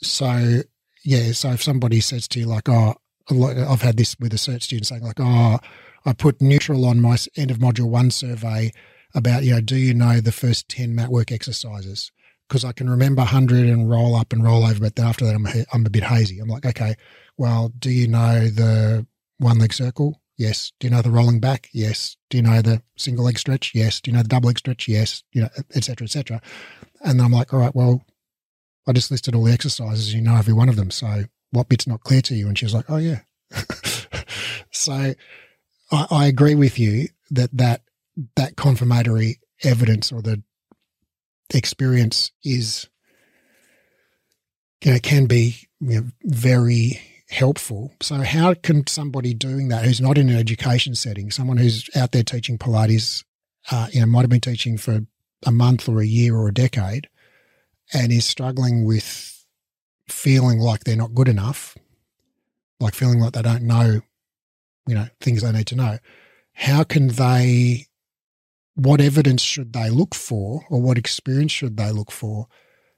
[0.02, 0.62] so
[1.04, 2.96] yeah, so if somebody says to you like oh
[3.30, 5.58] I've had this with a cert student saying like, oh,
[6.04, 8.72] I put neutral on my end of module one survey
[9.14, 12.12] about, you know, do you know the first 10 mat work exercises?
[12.48, 15.34] Because I can remember 100 and roll up and roll over, but then after that,
[15.34, 16.38] I'm, I'm a bit hazy.
[16.38, 16.94] I'm like, okay,
[17.36, 19.04] well, do you know the
[19.38, 20.20] one leg circle?
[20.36, 20.72] Yes.
[20.78, 21.68] Do you know the rolling back?
[21.72, 22.16] Yes.
[22.28, 23.72] Do you know the single leg stretch?
[23.74, 24.00] Yes.
[24.00, 24.86] Do you know the double leg stretch?
[24.86, 25.22] Yes.
[25.32, 26.42] You know, et cetera, et cetera.
[27.02, 28.04] And I'm like, all right, well,
[28.86, 30.14] I just listed all the exercises.
[30.14, 30.90] You know every one of them.
[30.90, 32.48] So what bit's not clear to you?
[32.48, 33.20] And she was like, oh, yeah.
[34.70, 35.16] so I,
[36.10, 37.82] I, agree with you that, that
[38.34, 40.42] that confirmatory evidence or the
[41.54, 42.88] experience is,
[44.84, 47.92] you know, can be you know, very helpful.
[48.00, 52.12] So how can somebody doing that who's not in an education setting, someone who's out
[52.12, 53.24] there teaching Pilates,
[53.70, 55.00] uh, you know, might have been teaching for
[55.44, 57.08] a month or a year or a decade
[57.92, 59.44] and is struggling with
[60.08, 61.76] feeling like they're not good enough,
[62.80, 64.00] like feeling like they don't know,
[64.86, 65.98] you know, things they need to know,
[66.52, 67.86] how can they,
[68.74, 72.46] what evidence should they look for or what experience should they look for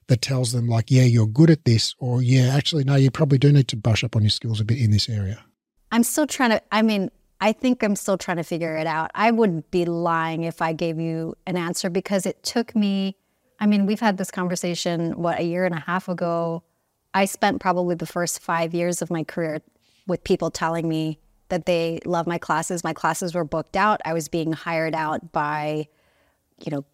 [0.09, 3.39] that tells them, like, yeah, you're good at this, or yeah, actually, no, you probably
[3.39, 5.45] do need to brush up on your skills a bit in this area?
[5.93, 9.11] I'm still trying to, I mean, I think I'm still trying to figure it out.
[9.15, 13.17] I would be lying if I gave you an answer because it took me.
[13.61, 16.63] I mean, we've had this conversation, what, a year and a half ago
[17.15, 19.61] I spent probably the first five years of my career
[20.07, 21.19] with people telling me
[21.49, 22.85] that they love my classes.
[22.85, 24.01] My classes were booked out.
[24.05, 25.89] I was being hired out by,
[26.65, 26.85] you know,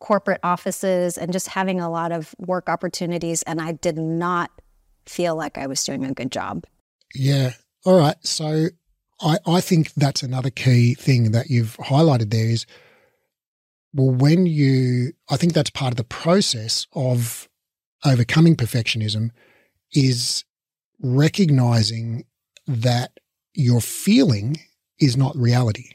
[0.00, 3.42] corporate offices and just having a lot of work opportunities.
[3.42, 4.50] And I did not
[5.06, 6.64] feel like I was doing a good job.
[7.14, 7.52] Yeah.
[7.84, 8.16] All right.
[8.22, 8.68] So
[9.20, 12.66] I, I think that's another key thing that you've highlighted there is
[13.94, 17.48] well, when you, I think that's part of the process of
[18.04, 19.30] overcoming perfectionism
[19.92, 20.44] is
[21.00, 22.24] recognizing
[22.66, 23.18] that
[23.54, 24.58] your feeling
[25.00, 25.90] is not reality,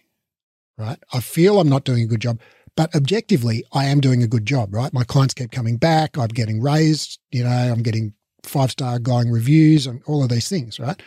[0.77, 0.97] right?
[1.13, 2.39] I feel I'm not doing a good job,
[2.75, 4.93] but objectively, I am doing a good job, right?
[4.93, 6.17] My clients keep coming back.
[6.17, 10.49] I'm getting raised, you know, I'm getting five star glowing reviews and all of these
[10.49, 11.01] things, right?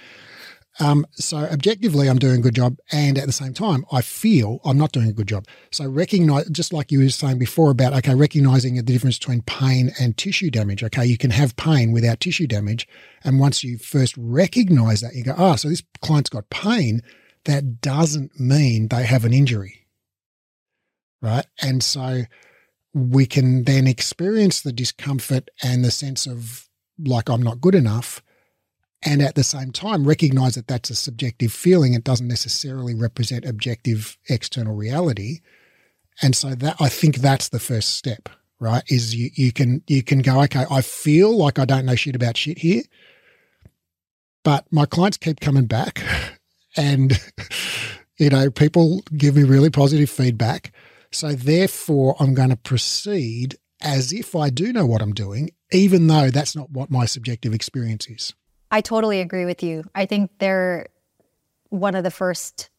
[0.79, 4.61] Um, so objectively, I'm doing a good job, and at the same time, I feel
[4.64, 5.46] I'm not doing a good job.
[5.70, 9.90] So recognize, just like you were saying before about okay, recognizing the difference between pain
[9.98, 10.85] and tissue damage.
[10.85, 12.87] Okay, you can have pain without tissue damage,
[13.24, 17.00] and once you first recognize that, you go, oh, so this client's got pain.
[17.44, 19.86] That doesn't mean they have an injury,
[21.20, 21.46] right?
[21.62, 22.22] And so
[22.94, 28.22] we can then experience the discomfort and the sense of like I'm not good enough
[29.05, 31.94] and at the same time recognize that that's a subjective feeling.
[31.94, 35.40] It doesn't necessarily represent objective external reality.
[36.22, 40.02] And so that i think that's the first step right is you, you can you
[40.02, 42.83] can go okay i feel like i don't know shit about shit here
[44.42, 46.02] but my clients keep coming back
[46.76, 47.20] and
[48.18, 50.72] you know people give me really positive feedback
[51.10, 56.07] so therefore i'm going to proceed as if i do know what i'm doing even
[56.07, 58.34] though that's not what my subjective experience is
[58.70, 59.84] I totally agree with you.
[59.94, 60.88] I think they're
[61.70, 62.70] one of the first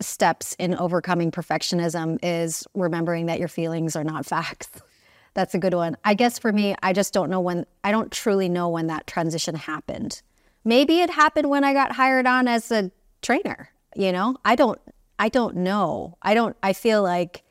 [0.00, 4.68] steps in overcoming perfectionism is remembering that your feelings are not facts.
[5.34, 5.96] That's a good one.
[6.04, 9.06] I guess for me, I just don't know when, I don't truly know when that
[9.06, 10.22] transition happened.
[10.64, 14.36] Maybe it happened when I got hired on as a trainer, you know?
[14.44, 14.80] I don't,
[15.18, 16.16] I don't know.
[16.22, 17.42] I don't, I feel like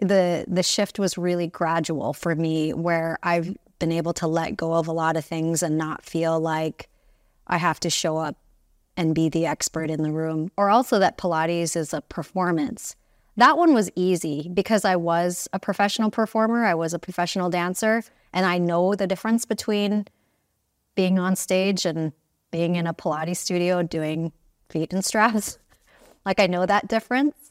[0.00, 4.74] the the shift was really gradual for me where I've been able to let go
[4.74, 6.88] of a lot of things and not feel like
[7.46, 8.36] I have to show up
[8.96, 12.96] and be the expert in the room or also that Pilates is a performance.
[13.36, 18.02] That one was easy because I was a professional performer, I was a professional dancer
[18.32, 20.06] and I know the difference between
[20.94, 22.12] being on stage and
[22.50, 24.32] being in a Pilates studio doing
[24.68, 25.58] feet and straps.
[26.26, 27.49] like I know that difference.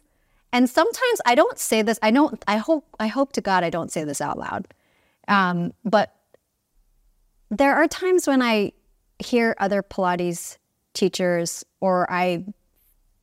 [0.52, 2.00] And sometimes I don't say this.
[2.02, 2.44] I don't.
[2.48, 2.86] I hope.
[3.00, 4.68] I hope to God I don't say this out loud.
[5.28, 6.16] Um, but
[7.50, 8.72] there are times when I
[9.20, 10.58] hear other Pilates
[10.94, 12.46] teachers or I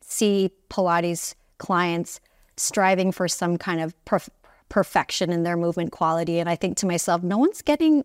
[0.01, 2.21] see Pilates clients
[2.57, 4.29] striving for some kind of perf-
[4.69, 8.05] perfection in their movement quality, and I think to myself, no one's getting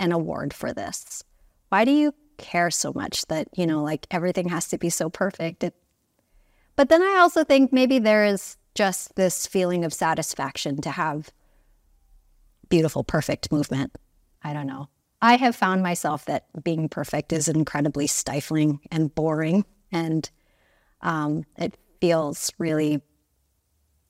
[0.00, 1.22] an award for this.
[1.68, 5.10] Why do you care so much that you know, like everything has to be so
[5.10, 5.64] perfect?
[5.64, 5.74] It,
[6.76, 11.30] but then I also think maybe there is just this feeling of satisfaction to have
[12.68, 13.96] beautiful, perfect movement.
[14.42, 14.88] I don't know.
[15.22, 20.28] I have found myself that being perfect is incredibly stifling and boring, and
[21.00, 23.00] um, it feels really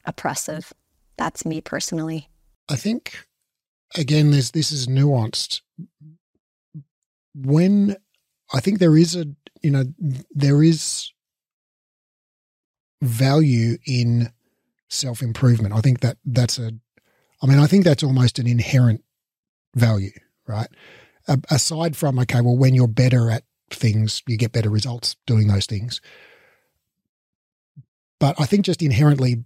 [0.05, 0.73] oppressive.
[1.17, 2.29] That's me personally.
[2.69, 3.27] I think,
[3.95, 5.61] again, there's this is nuanced.
[7.35, 7.97] When
[8.53, 9.27] I think there is a,
[9.63, 9.85] you know,
[10.31, 11.13] there is
[13.03, 14.31] value in
[14.89, 15.75] self improvement.
[15.75, 16.73] I think that that's a,
[17.43, 19.05] I mean, I think that's almost an inherent
[19.75, 20.13] value,
[20.47, 20.69] right?
[21.29, 25.49] A, aside from, okay, well, when you're better at things, you get better results doing
[25.49, 26.01] those things.
[28.21, 29.45] But I think just inherently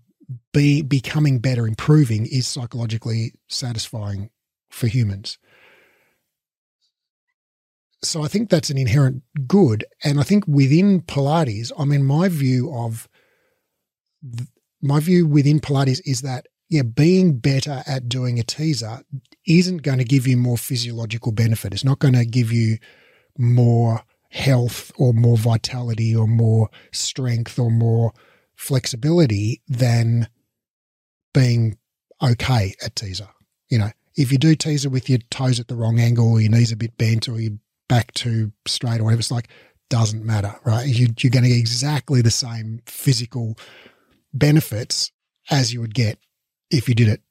[0.52, 4.30] be becoming better, improving is psychologically satisfying
[4.70, 5.38] for humans.
[8.02, 9.84] So I think that's an inherent good.
[10.04, 13.08] And I think within Pilates, I mean, my view of
[14.82, 19.00] my view within Pilates is that yeah, being better at doing a teaser
[19.46, 21.72] isn't going to give you more physiological benefit.
[21.72, 22.76] It's not going to give you
[23.38, 28.12] more health or more vitality or more strength or more
[28.56, 30.28] flexibility than
[31.32, 31.78] being
[32.22, 33.28] okay at teaser.
[33.70, 36.50] You know, if you do teaser with your toes at the wrong angle or your
[36.50, 37.52] knees a bit bent or your
[37.88, 39.48] back too straight or whatever, it's like,
[39.88, 40.86] doesn't matter, right?
[40.86, 43.56] You, you're going to get exactly the same physical
[44.32, 45.10] benefits
[45.50, 46.18] as you would get
[46.70, 47.22] if you did it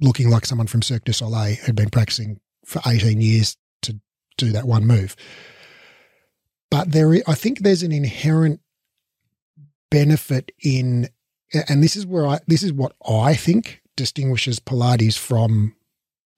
[0.00, 4.00] looking like someone from Cirque du Soleil who'd been practicing for 18 years to
[4.36, 5.16] do that one move.
[6.70, 8.60] But there, I think there's an inherent
[9.90, 11.08] benefit in,
[11.68, 15.76] and this is where I, this is what I think distinguishes Pilates from,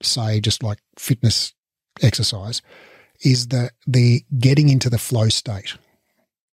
[0.02, 1.54] say, just like fitness
[2.02, 2.60] exercise,
[3.22, 5.74] is the the getting into the flow state.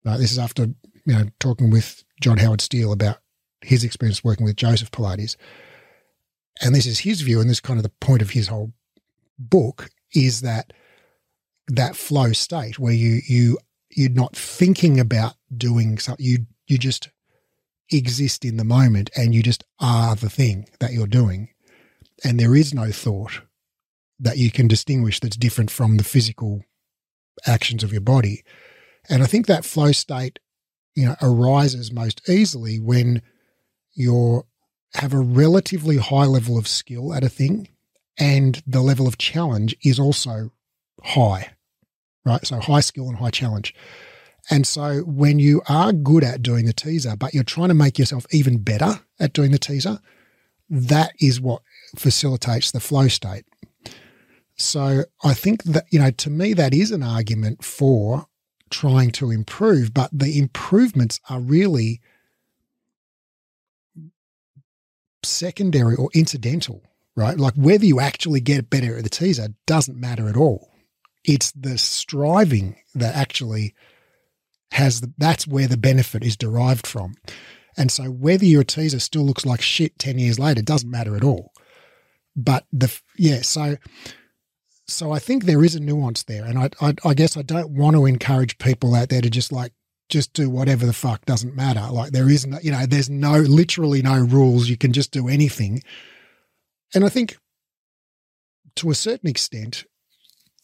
[0.03, 3.19] This is after you know talking with John Howard Steel about
[3.63, 5.37] his experience working with Joseph Pilates.
[6.61, 8.73] And this is his view, and this is kind of the point of his whole
[9.39, 10.73] book is that
[11.69, 13.59] that flow state where you you
[13.91, 17.11] you're not thinking about doing something, you you just
[17.91, 21.49] exist in the moment and you just are the thing that you're doing.
[22.25, 23.41] And there is no thought
[24.21, 26.63] that you can distinguish that's different from the physical
[27.47, 28.43] actions of your body.
[29.09, 30.39] And I think that flow state,
[30.95, 33.23] you know, arises most easily when
[33.99, 34.47] you
[34.95, 37.69] have a relatively high level of skill at a thing
[38.19, 40.51] and the level of challenge is also
[41.03, 41.53] high,
[42.25, 42.45] right?
[42.47, 43.75] So high skill and high challenge.
[44.51, 47.99] And so when you are good at doing the teaser, but you're trying to make
[47.99, 50.01] yourself even better at doing the teaser,
[50.71, 51.63] that is what
[51.97, 53.45] facilitates the flow state.
[54.57, 58.27] So I think that, you know, to me, that is an argument for
[58.71, 62.01] trying to improve, but the improvements are really
[65.23, 66.83] secondary or incidental,
[67.17, 67.37] right?
[67.37, 70.71] Like whether you actually get better at the teaser doesn't matter at all.
[71.25, 73.75] It's the striving that actually
[74.73, 77.15] has the, that's where the benefit is derived from.
[77.77, 81.25] And so whether your teaser still looks like shit 10 years later doesn't matter at
[81.25, 81.53] all.
[82.35, 83.77] But the, yeah, so,
[84.87, 86.45] so I think there is a nuance there.
[86.45, 89.53] And I, I, I guess I don't want to encourage people out there to just
[89.53, 89.73] like
[90.09, 91.87] just do whatever the fuck doesn't matter.
[91.93, 94.69] Like there isn't, you know, there's no, literally no rules.
[94.69, 95.83] You can just do anything.
[96.95, 97.37] And I think
[98.77, 99.85] to a certain extent,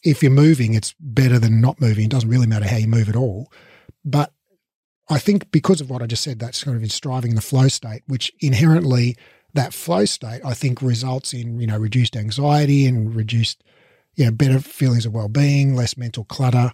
[0.03, 2.05] if you're moving, it's better than not moving.
[2.05, 3.51] It doesn't really matter how you move at all.
[4.03, 4.31] But
[5.09, 7.67] I think because of what I just said, that's kind of in striving the flow
[7.67, 9.17] state, which inherently
[9.53, 13.63] that flow state, I think results in, you know, reduced anxiety and reduced,
[14.15, 16.71] you know, better feelings of well-being, less mental clutter,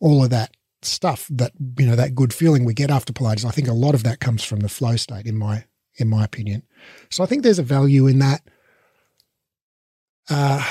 [0.00, 3.44] all of that stuff that you know that good feeling we get after Pilates.
[3.44, 5.64] I think a lot of that comes from the flow state in my
[5.96, 6.62] in my opinion.
[7.10, 8.42] So I think there's a value in that.
[10.28, 10.64] Uh,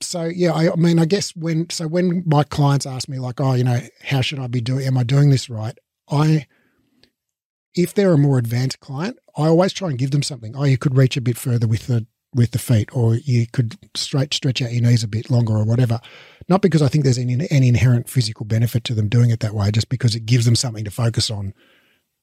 [0.00, 3.40] so yeah, I, I, mean, I guess when so when my clients ask me like,
[3.40, 4.86] oh, you know, how should I be doing?
[4.86, 5.76] Am I doing this right?
[6.10, 6.46] I,
[7.74, 10.54] if they're a more advanced client, I always try and give them something.
[10.56, 13.76] Oh, you could reach a bit further with the with the feet, or you could
[13.94, 16.00] straight stretch out your knees a bit longer, or whatever.
[16.48, 19.54] Not because I think there's any, any inherent physical benefit to them doing it that
[19.54, 21.54] way, just because it gives them something to focus on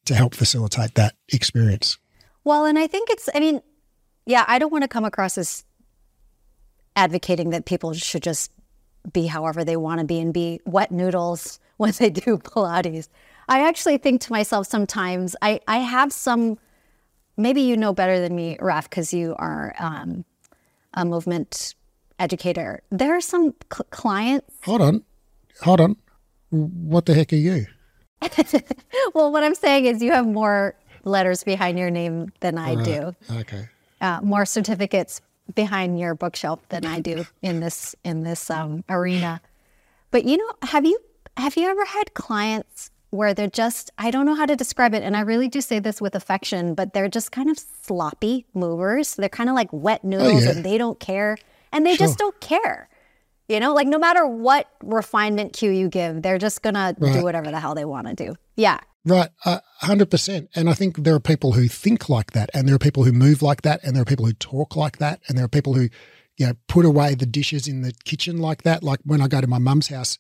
[0.06, 1.98] to help facilitate that experience.
[2.44, 3.30] Well, and I think it's.
[3.34, 3.62] I mean,
[4.26, 5.66] yeah, I don't want to come across as
[6.96, 8.52] advocating that people should just
[9.12, 13.10] be however they want to be and be wet noodles when they do Pilates.
[13.48, 16.58] I actually think to myself sometimes, I, I have some,
[17.38, 20.26] maybe you know better than me, Raph, because you are um,
[20.94, 21.76] a movement
[22.20, 22.82] educator.
[22.92, 24.56] There are some cl- clients.
[24.64, 25.04] Hold on.
[25.62, 25.96] Hold on.
[26.50, 27.66] What the heck are you?
[29.14, 32.86] well, what I'm saying is you have more letters behind your name than I right.
[32.86, 33.16] do.
[33.38, 33.70] Okay.
[34.02, 35.22] Uh, more certificates
[35.54, 39.42] behind your bookshelf than I do in this in this um, arena.
[40.12, 41.00] But you know, have you
[41.38, 45.04] have you ever had clients where they're just I don't know how to describe it,
[45.04, 49.16] and I really do say this with affection, but they're just kind of sloppy movers.
[49.16, 50.52] They're kind of like wet oh, noodles, oh, yeah.
[50.52, 51.38] and they don't care,
[51.72, 52.08] and they sure.
[52.08, 52.90] just don't care.
[53.48, 57.52] You know, like no matter what refinement cue you give, they're just gonna do whatever
[57.52, 58.36] the hell they want to do.
[58.56, 58.80] Yeah.
[59.08, 60.50] Right, hundred uh, percent.
[60.56, 63.12] And I think there are people who think like that, and there are people who
[63.12, 65.76] move like that, and there are people who talk like that, and there are people
[65.76, 65.90] who,
[66.38, 68.82] you know, put away the dishes in the kitchen like that.
[68.82, 70.18] Like when I go to my mum's house,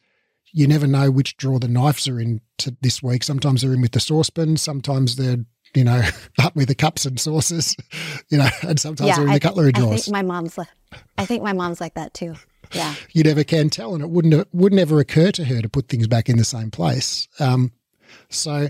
[0.55, 3.23] you never know which drawer the knives are in to this week.
[3.23, 5.37] Sometimes they're in with the saucepan, sometimes they're
[5.75, 6.01] you know
[6.39, 7.75] up with the cups and saucers,
[8.29, 10.01] you know, and sometimes yeah, they're in I, the cutlery drawers.
[10.01, 10.69] I think my mom's like,
[11.17, 12.35] I think my mom's like that too.
[12.73, 15.69] Yeah, you never can tell, and it wouldn't it wouldn't ever occur to her to
[15.69, 17.27] put things back in the same place.
[17.39, 17.73] Um,
[18.29, 18.69] so,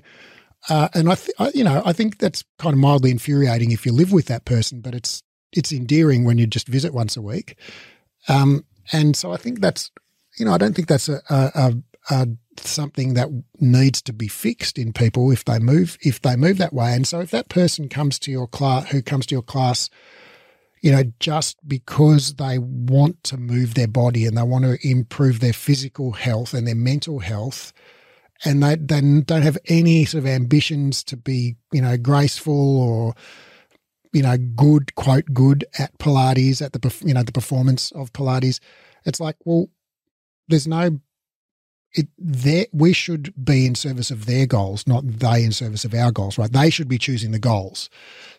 [0.67, 3.85] uh, and I, th- I, you know, I think that's kind of mildly infuriating if
[3.85, 5.21] you live with that person, but it's
[5.51, 7.57] it's endearing when you just visit once a week.
[8.27, 9.91] Um, and so I think that's,
[10.37, 11.73] you know, I don't think that's a, a,
[12.09, 12.27] a,
[12.57, 13.29] something that
[13.59, 16.93] needs to be fixed in people if they move if they move that way.
[16.93, 19.89] And so if that person comes to your class, who comes to your class,
[20.81, 25.39] you know, just because they want to move their body and they want to improve
[25.39, 27.73] their physical health and their mental health,
[28.43, 33.15] and they, they don't have any sort of ambitions to be, you know, graceful or,
[34.13, 38.59] you know, good, quote, good at Pilates, at the, you know, the performance of Pilates.
[39.05, 39.69] It's like, well,
[40.47, 40.99] there's no,
[41.93, 45.93] it, there, we should be in service of their goals, not they in service of
[45.93, 46.51] our goals, right?
[46.51, 47.89] They should be choosing the goals.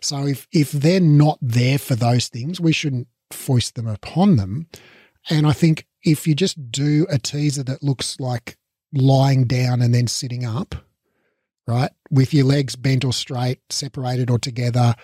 [0.01, 4.67] So if, if they're not there for those things, we shouldn't foist them upon them.
[5.31, 8.57] And I think if you just do a teaser that looks like
[8.93, 10.75] lying down and then sitting up,
[11.67, 11.91] right?
[12.11, 14.95] With your legs bent or straight, separated or together,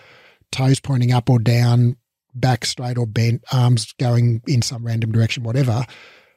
[0.51, 1.97] toes pointing up or down,
[2.33, 5.85] back straight or bent, arms going in some random direction, whatever.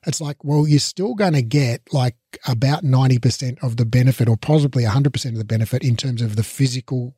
[0.07, 4.37] It's like, well, you're still going to get like about 90% of the benefit or
[4.37, 7.17] possibly 100% of the benefit in terms of the physical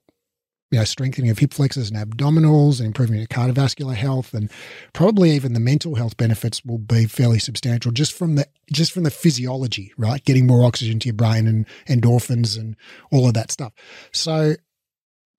[0.71, 4.51] you know, strengthening of hip flexors and abdominals and improving your cardiovascular health and
[4.93, 9.05] probably even the mental health benefits will be fairly substantial just from the just from
[9.05, 10.23] the physiology, right?
[10.25, 12.77] Getting more oxygen to your brain and endorphins and
[13.11, 13.73] all of that stuff.
[14.13, 14.57] So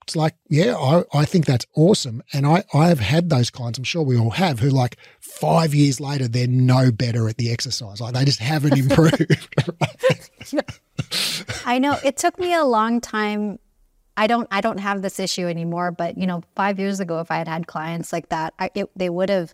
[0.09, 2.23] it's like, yeah, I, I think that's awesome.
[2.33, 5.75] And I, I have had those clients, I'm sure we all have, who like five
[5.75, 8.01] years later, they're no better at the exercise.
[8.01, 9.55] Like they just haven't improved.
[11.65, 11.97] I know.
[12.03, 13.59] It took me a long time
[14.17, 15.91] I don't I don't have this issue anymore.
[15.91, 18.89] But you know, five years ago, if I had had clients like that, I, it,
[18.95, 19.53] they would have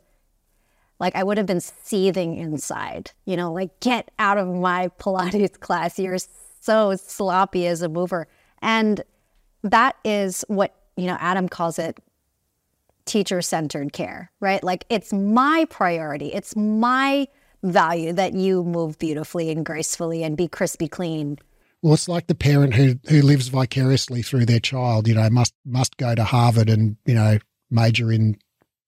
[0.99, 3.12] like I would have been seething inside.
[3.26, 5.99] You know, like get out of my Pilates class.
[5.99, 6.18] You're
[6.62, 8.28] so sloppy as a mover,
[8.62, 9.03] and
[9.66, 11.99] that is what you know Adam calls it
[13.05, 14.63] teacher centered care, right?
[14.63, 16.34] Like it's my priority.
[16.34, 17.28] It's my
[17.63, 21.38] value that you move beautifully and gracefully and be crispy clean
[21.86, 25.07] well, it's like the parent who who lives vicariously through their child.
[25.07, 27.38] You know, must must go to Harvard and you know
[27.70, 28.39] major in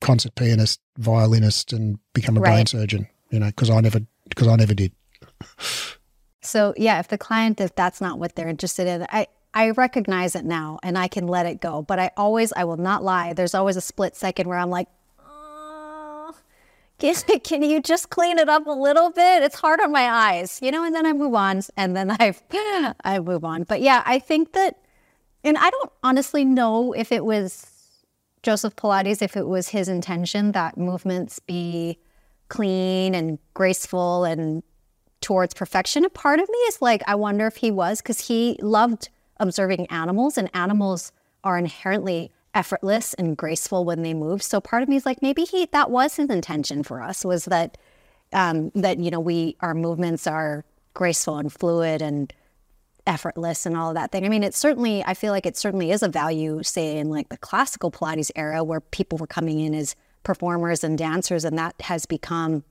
[0.01, 2.53] concert pianist, violinist, and become a right.
[2.53, 3.07] brain surgeon.
[3.29, 4.93] You know, because I never because I never did.
[6.43, 9.27] So yeah, if the client if that's not what they're interested in, I
[9.57, 11.81] I recognize it now and I can let it go.
[11.81, 13.33] But I always I will not lie.
[13.33, 14.87] There's always a split second where I'm like,
[16.99, 19.41] can, can you just clean it up a little bit?
[19.41, 22.35] It's hard on my eyes, you know, and then I move on and then I
[23.03, 23.63] I move on.
[23.63, 24.77] But yeah, I think that
[25.43, 27.65] and I don't honestly know if it was
[28.43, 31.97] Joseph Pilates if it was his intention that movements be
[32.49, 34.61] clean and graceful and
[35.19, 36.05] towards perfection.
[36.05, 39.87] A part of me is like I wonder if he was cuz he loved observing
[39.87, 41.11] animals and animals
[41.43, 44.41] are inherently effortless and graceful when they move.
[44.41, 47.45] So part of me is like, maybe he that was his intention for us was
[47.45, 47.77] that
[48.33, 52.33] um, that you know we our movements are graceful and fluid and
[53.05, 54.25] effortless and all of that thing.
[54.25, 57.29] I mean, it certainly I feel like it certainly is a value, say in like
[57.29, 61.75] the classical Pilates era, where people were coming in as performers and dancers, and that
[61.81, 62.63] has become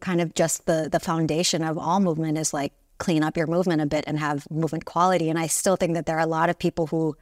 [0.00, 3.82] kind of just the the foundation of all movement is like clean up your movement
[3.82, 5.30] a bit and have movement quality.
[5.30, 7.16] And I still think that there are a lot of people who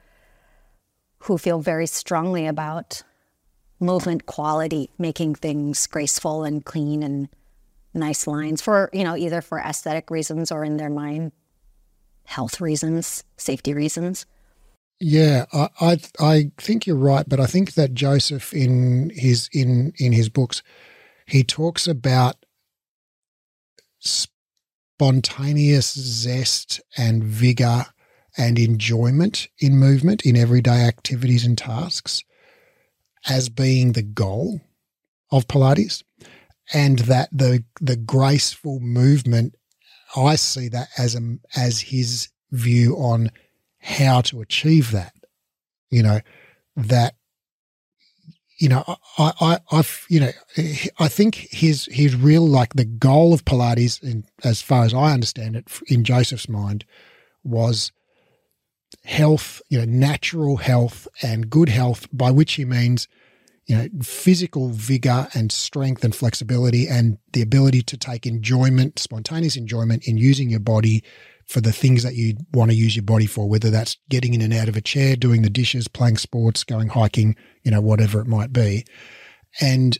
[1.20, 3.02] who feel very strongly about
[3.78, 7.28] movement quality, making things graceful and clean and
[7.94, 11.32] nice lines for, you know, either for aesthetic reasons or in their mind,
[12.24, 14.26] health reasons, safety reasons.
[14.98, 19.92] Yeah, I, I, I think you're right, but I think that Joseph in his in
[19.98, 20.62] in his books,
[21.26, 22.36] he talks about
[24.94, 27.86] spontaneous zest and vigor
[28.36, 32.22] and enjoyment in movement in everyday activities and tasks
[33.28, 34.60] as being the goal
[35.30, 36.02] of Pilates,
[36.72, 39.54] and that the the graceful movement,
[40.16, 43.30] I see that as a, as his view on
[43.80, 45.14] how to achieve that.
[45.90, 46.20] You know
[46.76, 47.14] that.
[48.62, 48.84] You know,
[49.18, 50.30] I, I, I, you know,
[51.00, 55.12] I think his his real like the goal of Pilates, in, as far as I
[55.12, 56.84] understand it, in Joseph's mind,
[57.42, 57.90] was
[59.02, 63.08] health, you know, natural health and good health, by which he means,
[63.66, 69.56] you know, physical vigor and strength and flexibility and the ability to take enjoyment, spontaneous
[69.56, 71.02] enjoyment in using your body
[71.46, 74.42] for the things that you want to use your body for, whether that's getting in
[74.42, 78.20] and out of a chair, doing the dishes, playing sports, going hiking, you know, whatever
[78.20, 78.84] it might be.
[79.60, 79.98] And,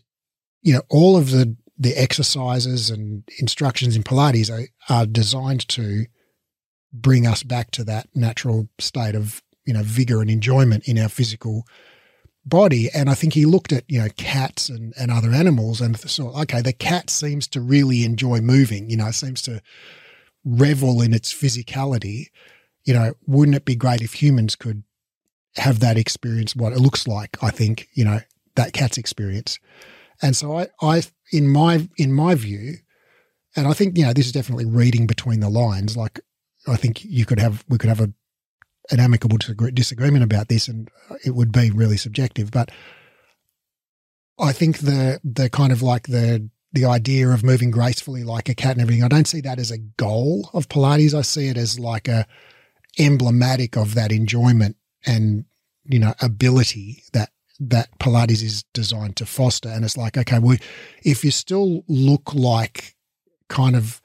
[0.63, 6.07] you know, all of the, the exercises and instructions in Pilates are, are designed to
[6.93, 11.09] bring us back to that natural state of you know vigor and enjoyment in our
[11.09, 11.67] physical
[12.45, 12.91] body.
[12.93, 16.41] And I think he looked at you know cats and, and other animals and thought,
[16.43, 18.91] okay, the cat seems to really enjoy moving.
[18.91, 19.63] You know, seems to
[20.45, 22.27] revel in its physicality.
[22.85, 24.83] You know, wouldn't it be great if humans could
[25.57, 26.57] have that experience?
[26.57, 28.21] What it looks like, I think you know
[28.57, 29.59] that cat's experience.
[30.21, 32.77] And so I, I in my in my view,
[33.57, 35.97] and I think you know this is definitely reading between the lines.
[35.97, 36.21] Like
[36.67, 38.13] I think you could have we could have a
[38.91, 39.39] an amicable
[39.73, 40.91] disagreement about this, and
[41.25, 42.51] it would be really subjective.
[42.51, 42.71] But
[44.39, 48.55] I think the the kind of like the the idea of moving gracefully like a
[48.55, 49.05] cat and everything.
[49.05, 51.15] I don't see that as a goal of Pilates.
[51.15, 52.27] I see it as like a
[52.99, 55.45] emblematic of that enjoyment and
[55.85, 59.69] you know ability that that Pilates is designed to foster.
[59.69, 60.57] And it's like, okay, well,
[61.05, 62.97] if you still look like
[63.49, 64.01] kind of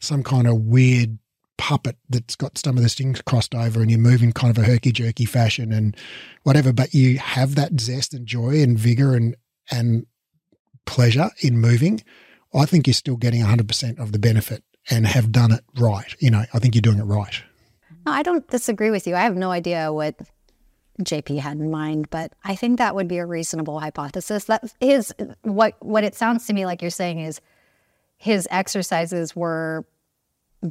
[0.00, 1.18] some kind of weird
[1.56, 4.62] puppet that's got some of the strings crossed over and you move in kind of
[4.62, 5.96] a herky jerky fashion and
[6.42, 9.36] whatever, but you have that zest and joy and vigor and
[9.70, 10.06] and
[10.84, 12.02] pleasure in moving,
[12.54, 16.14] I think you're still getting 100% of the benefit and have done it right.
[16.18, 17.42] You know, I think you're doing it right.
[18.06, 19.14] No, I don't disagree with you.
[19.14, 20.16] I have no idea what
[21.02, 24.44] JP had in mind, but I think that would be a reasonable hypothesis.
[24.44, 25.12] That is
[25.42, 27.40] what what it sounds to me like you're saying is
[28.16, 29.84] his exercises were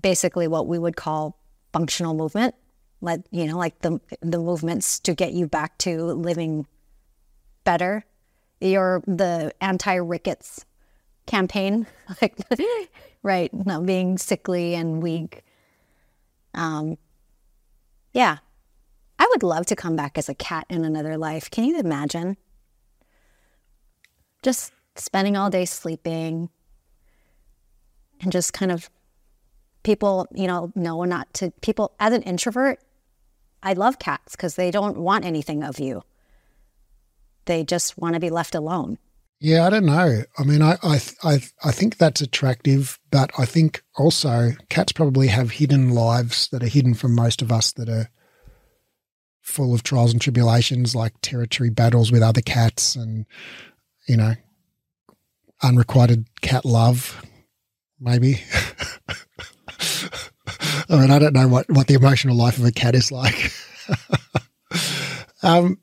[0.02, 1.38] basically what we would call
[1.74, 2.56] functional movement.
[3.02, 6.68] Like, you know, like the the movements to get you back to living
[7.64, 8.06] better.
[8.64, 10.66] Your the anti rickets
[11.26, 11.86] campaign,
[12.22, 12.38] like
[13.24, 15.44] right, not being sickly and weak.
[16.54, 16.98] Um,
[18.14, 18.38] yeah,
[19.20, 21.50] I would love to come back as a cat in another life.
[21.52, 22.38] Can you imagine?
[24.42, 26.50] Just spending all day sleeping
[28.22, 28.90] and just kind of
[29.84, 32.80] people, you know, know not to people as an introvert.
[33.62, 36.04] I love cats because they don't want anything of you.
[37.46, 38.98] They just want to be left alone.
[39.40, 40.24] Yeah, I don't know.
[40.38, 45.28] I mean, I, I, I, I think that's attractive, but I think also cats probably
[45.28, 48.10] have hidden lives that are hidden from most of us that are
[49.42, 53.26] full of trials and tribulations, like territory battles with other cats and,
[54.08, 54.36] you know,
[55.62, 57.22] unrequited cat love,
[58.00, 58.42] maybe.
[60.90, 63.52] I mean, I don't know what, what the emotional life of a cat is like.
[65.44, 65.80] um,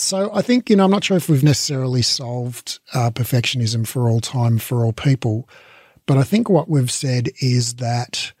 [0.00, 4.08] so I think, you know, I'm not sure if we've necessarily solved uh, perfectionism for
[4.08, 5.48] all time, for all people,
[6.06, 8.32] but I think what we've said is that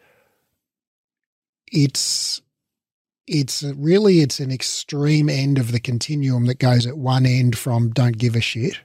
[1.70, 2.40] it's
[3.26, 7.90] it's really it's an extreme end of the continuum that goes at one end from
[7.90, 8.80] don't give a shit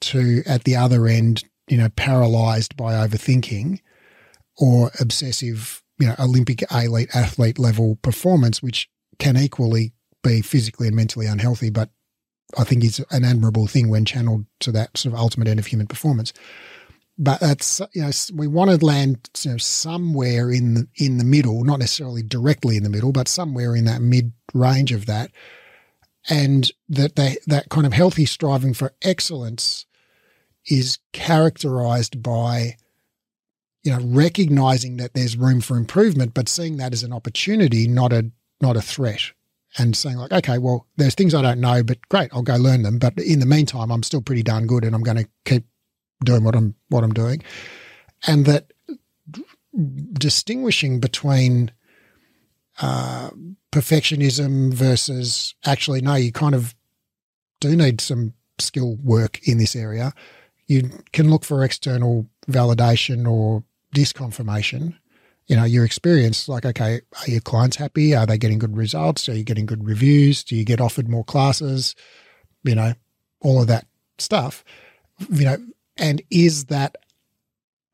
[0.00, 3.80] to at the other end, you know, paralyzed by overthinking
[4.58, 10.96] or obsessive, you know, Olympic elite athlete level performance, which can equally be physically and
[10.96, 11.88] mentally unhealthy, but
[12.56, 15.66] I think is an admirable thing when channeled to that sort of ultimate end of
[15.66, 16.32] human performance.
[17.18, 21.24] But that's you know we want to land you know, somewhere in the in the
[21.24, 25.30] middle, not necessarily directly in the middle, but somewhere in that mid range of that,
[26.28, 29.86] and that they, that kind of healthy striving for excellence
[30.66, 32.76] is characterized by
[33.82, 38.12] you know recognizing that there's room for improvement, but seeing that as an opportunity, not
[38.12, 38.30] a
[38.60, 39.32] not a threat
[39.78, 42.82] and saying like, okay, well, there's things I don't know, but great, I'll go learn
[42.82, 42.98] them.
[42.98, 45.64] But in the meantime, I'm still pretty darn good, and I'm going to keep
[46.24, 47.42] doing what I'm what I'm doing,
[48.26, 48.72] and that
[50.12, 51.70] distinguishing between
[52.80, 53.30] uh,
[53.72, 56.74] perfectionism versus actually no, you kind of
[57.60, 60.12] do need some skill work in this area.
[60.66, 63.64] You can look for external validation or
[63.94, 64.94] disconfirmation
[65.46, 68.14] you know, your experience, like, okay, are your clients happy?
[68.14, 69.28] Are they getting good results?
[69.28, 70.42] Are you getting good reviews?
[70.42, 71.94] Do you get offered more classes?
[72.64, 72.94] You know,
[73.40, 73.86] all of that
[74.18, 74.64] stuff,
[75.30, 75.56] you know,
[75.96, 76.96] and is that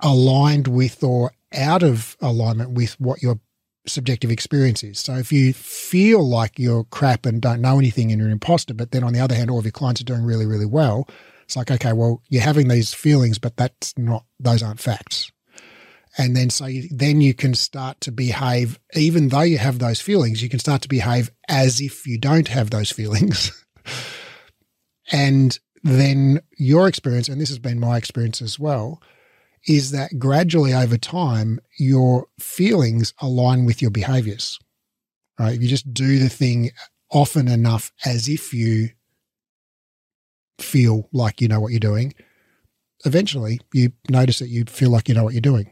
[0.01, 3.39] aligned with or out of alignment with what your
[3.87, 4.99] subjective experience is?
[4.99, 8.73] So if you feel like you're crap and don't know anything and you're an imposter,
[8.73, 11.07] but then on the other hand, all of your clients are doing really, really well,
[11.45, 15.31] it's like, okay, well, you're having these feelings, but that's not, those aren't facts
[16.19, 20.01] and then so you, then you can start to behave even though you have those
[20.01, 23.65] feelings you can start to behave as if you don't have those feelings.
[25.11, 29.03] And then your experience and this has been my experience as well
[29.67, 34.59] is that gradually over time your feelings align with your behaviors
[35.39, 35.55] right?
[35.55, 36.71] If you just do the thing
[37.11, 38.91] often enough as if you
[40.59, 42.15] feel like you know what you're doing.
[43.05, 45.71] Eventually you notice that you feel like you know what you're doing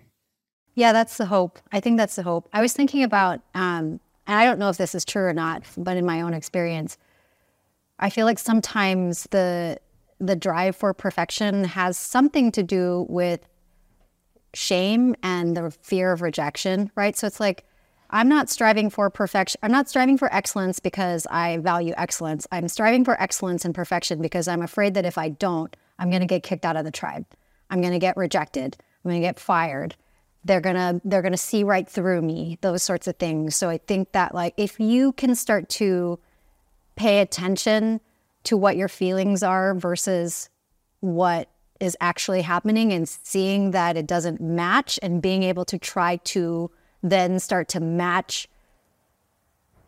[0.80, 1.58] yeah, that's the hope.
[1.72, 2.48] I think that's the hope.
[2.54, 5.62] I was thinking about, um, and I don't know if this is true or not,
[5.76, 6.96] but in my own experience,
[7.98, 9.78] I feel like sometimes the
[10.20, 13.46] the drive for perfection has something to do with
[14.54, 17.14] shame and the fear of rejection, right?
[17.14, 17.66] So it's like
[18.08, 19.58] I'm not striving for perfection.
[19.62, 22.46] I'm not striving for excellence because I value excellence.
[22.52, 26.20] I'm striving for excellence and perfection because I'm afraid that if I don't, I'm going
[26.20, 27.26] to get kicked out of the tribe.
[27.68, 28.78] I'm going to get rejected.
[29.04, 29.94] I'm going to get fired
[30.44, 33.56] they're gonna they're gonna see right through me those sorts of things.
[33.56, 36.18] So i think that like if you can start to
[36.96, 38.00] pay attention
[38.44, 40.48] to what your feelings are versus
[41.00, 41.48] what
[41.80, 46.70] is actually happening and seeing that it doesn't match and being able to try to
[47.02, 48.46] then start to match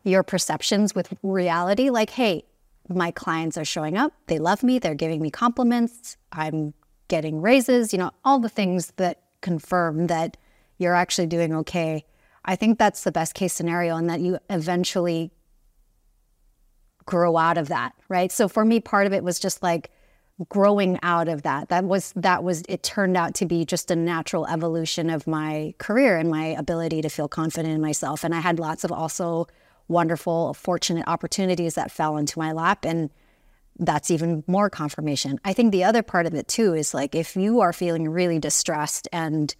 [0.05, 2.43] your perceptions with reality like hey
[2.89, 6.73] my clients are showing up they love me they're giving me compliments i'm
[7.09, 10.37] getting raises you know all the things that confirm that
[10.83, 12.05] you're actually doing okay.
[12.45, 15.31] I think that's the best case scenario and that you eventually
[17.05, 18.31] grow out of that, right?
[18.31, 19.91] So for me part of it was just like
[20.49, 21.69] growing out of that.
[21.69, 25.75] That was that was it turned out to be just a natural evolution of my
[25.79, 29.47] career and my ability to feel confident in myself and I had lots of also
[29.89, 33.11] wonderful fortunate opportunities that fell into my lap and
[33.79, 35.39] that's even more confirmation.
[35.45, 38.39] I think the other part of it too is like if you are feeling really
[38.39, 39.55] distressed and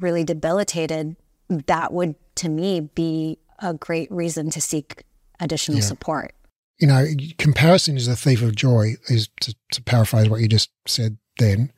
[0.00, 1.16] really debilitated,
[1.48, 5.04] that would to me be a great reason to seek
[5.40, 5.84] additional yeah.
[5.84, 6.34] support.
[6.78, 7.06] You know,
[7.38, 11.72] comparison is a thief of joy, is to, to paraphrase what you just said then.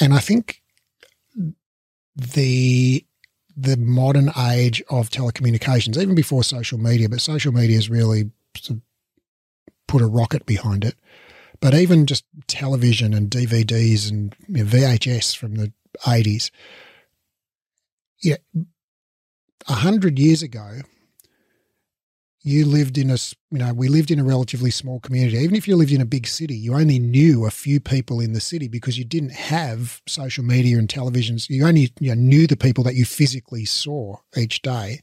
[0.00, 0.60] And I think
[2.16, 3.04] the
[3.56, 8.30] the modern age of telecommunications, even before social media, but social media has really
[9.86, 10.96] put a rocket behind it.
[11.60, 16.50] But even just television and DVDs and you know, VHS from the 80s,
[18.24, 18.36] yeah,
[19.68, 20.80] a hundred years ago,
[22.42, 23.16] you lived in a,
[23.50, 25.38] you know, we lived in a relatively small community.
[25.38, 28.34] Even if you lived in a big city, you only knew a few people in
[28.34, 31.48] the city because you didn't have social media and televisions.
[31.48, 35.00] You only you know, knew the people that you physically saw each day.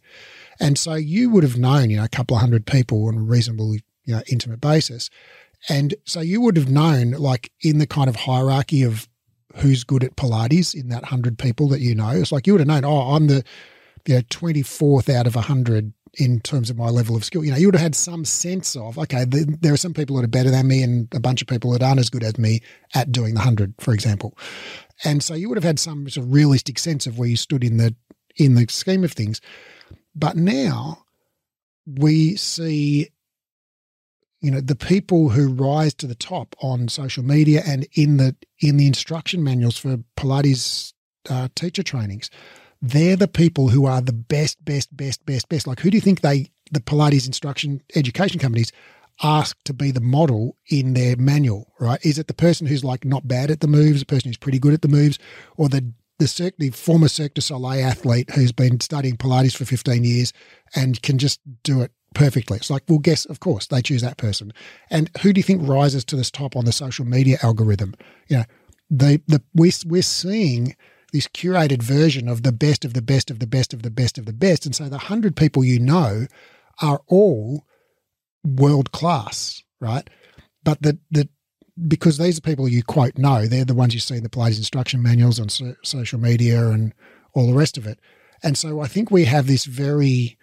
[0.59, 3.22] And so you would have known, you know, a couple of hundred people on a
[3.22, 5.09] reasonably, you know, intimate basis.
[5.67, 9.07] And so you would have known, like, in the kind of hierarchy of
[9.56, 12.10] who's good at Pilates in that hundred people that you know.
[12.10, 13.43] It's like you would have known, oh, I'm the
[14.08, 17.43] you know, 24th out of 100 in terms of my level of skill.
[17.43, 20.18] You know, you would have had some sense of, okay, the, there are some people
[20.18, 22.38] that are better than me and a bunch of people that aren't as good as
[22.38, 22.62] me
[22.93, 24.38] at doing the 100, for example.
[25.04, 27.64] And so you would have had some sort of realistic sense of where you stood
[27.64, 27.95] in the
[28.38, 29.41] in the scheme of things.
[30.16, 31.04] But now
[31.86, 33.10] we see
[34.41, 38.35] you know the people who rise to the top on social media and in the
[38.59, 40.93] in the instruction manuals for pilates
[41.29, 42.29] uh, teacher trainings
[42.81, 46.01] they're the people who are the best best best best best like who do you
[46.01, 48.71] think they the pilates instruction education companies
[49.23, 52.03] ask to be the model in their manual, right?
[52.03, 54.59] Is it the person who's like not bad at the moves, the person who's pretty
[54.59, 55.19] good at the moves,
[55.57, 59.65] or the the, Cirque, the former Cirque du Soleil athlete who's been studying Pilates for
[59.65, 60.33] 15 years
[60.75, 62.57] and can just do it perfectly.
[62.57, 64.53] It's like, well, guess, of course, they choose that person.
[64.89, 67.93] And who do you think rises to this top on the social media algorithm?
[68.28, 68.43] You know,
[68.89, 70.76] the, the, we, we're seeing
[71.14, 74.18] this curated version of the best of the best of the best of the best
[74.18, 74.66] of the best.
[74.66, 76.28] And so the 100 people you know
[76.82, 77.66] are all
[78.43, 80.09] world class, right?
[80.64, 81.30] But the, the,
[81.88, 84.57] because these are people you quote know, they're the ones you see in the Pilates
[84.57, 86.93] instruction manuals on so, social media and
[87.34, 87.99] all the rest of it.
[88.43, 90.38] And so I think we have this very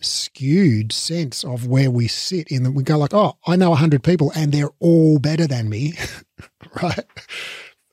[0.00, 4.02] skewed sense of where we sit in that we go like, oh, I know 100
[4.02, 5.94] people and they're all better than me,
[6.82, 7.04] right?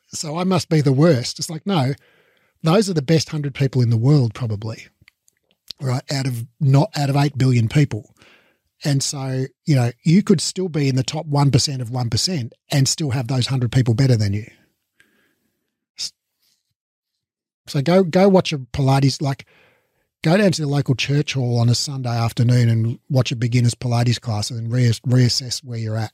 [0.08, 1.39] So I must be the worst.
[1.39, 1.93] It's like, no,
[2.64, 4.88] those are the best 100 people in the world probably,
[5.82, 6.04] right?
[6.12, 8.14] Out of not out of 8 billion people.
[8.84, 12.88] And so, you know, you could still be in the top 1% of 1% and
[12.88, 14.45] still have those 100 people better than you.
[17.68, 19.45] So go go watch a Pilates like
[20.24, 23.76] go down to the local church hall on a Sunday afternoon and watch a beginner's
[23.76, 26.13] Pilates class and re- reassess where you're at.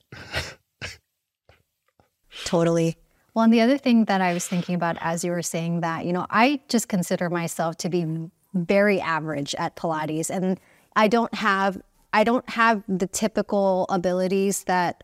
[2.45, 2.97] totally.
[3.33, 6.05] Well, and the other thing that I was thinking about as you were saying that,
[6.05, 10.59] you know, I just consider myself to be very average at Pilates and
[10.95, 11.81] I don't have
[12.15, 15.03] I don't have the typical abilities that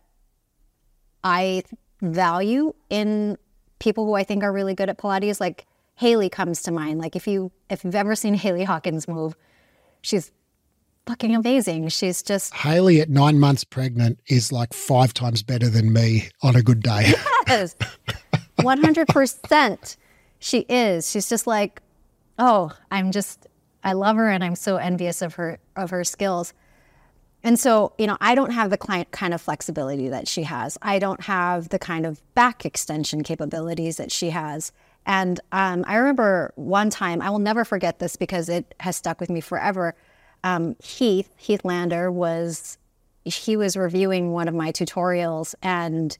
[1.24, 1.64] I
[2.00, 3.36] value in
[3.80, 5.40] people who I think are really good at Pilates.
[5.40, 5.66] Like
[6.00, 6.98] Haley comes to mind.
[6.98, 9.36] Like if you if you've ever seen Haley Hawkins move,
[10.00, 10.32] she's
[11.04, 11.88] fucking amazing.
[11.88, 16.56] She's just Haley at nine months pregnant is like five times better than me on
[16.56, 17.12] a good day.
[17.46, 17.74] Yes.
[18.62, 19.96] One hundred percent
[20.38, 21.10] she is.
[21.10, 21.82] She's just like,
[22.38, 23.46] oh, I'm just
[23.84, 26.54] I love her and I'm so envious of her of her skills.
[27.42, 30.78] And so, you know, I don't have the client kind of flexibility that she has.
[30.80, 34.72] I don't have the kind of back extension capabilities that she has.
[35.06, 39.20] And um, I remember one time, I will never forget this because it has stuck
[39.20, 39.94] with me forever.
[40.44, 42.78] Um, Heath, Heath Lander was,
[43.24, 46.16] he was reviewing one of my tutorials and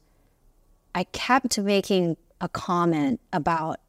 [0.93, 3.79] I kept making a comment about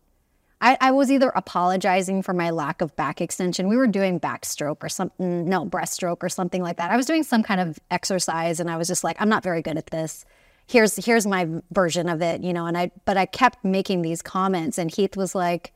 [0.63, 3.67] I, I, was either apologizing for my lack of back extension.
[3.67, 6.93] We were doing backstroke or something, no, breaststroke or something like that.
[6.93, 9.61] I was doing some kind of exercise and I was just like, I'm not very
[9.61, 10.25] good at this.
[10.67, 14.23] Here's here's my version of it, you know, and I but I kept making these
[14.23, 15.73] comments and Heath was like,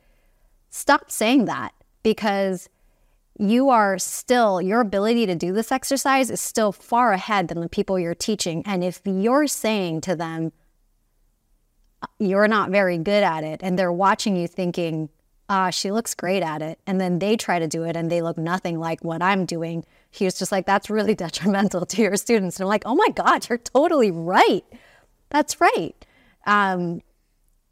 [0.71, 1.73] stop saying that
[2.03, 2.69] because
[3.39, 7.69] you are still your ability to do this exercise is still far ahead than the
[7.69, 8.63] people you're teaching.
[8.65, 10.53] And if you're saying to them,
[12.03, 15.11] uh, you're not very good at it and they're watching you thinking
[15.49, 16.79] ah she looks great at it.
[16.87, 19.85] And then they try to do it and they look nothing like what i'm doing.
[20.11, 22.59] He was just like that's really detrimental to your students.
[22.59, 24.65] And i'm like oh my god you're totally right.
[25.31, 25.95] That's right.
[26.47, 27.01] Um,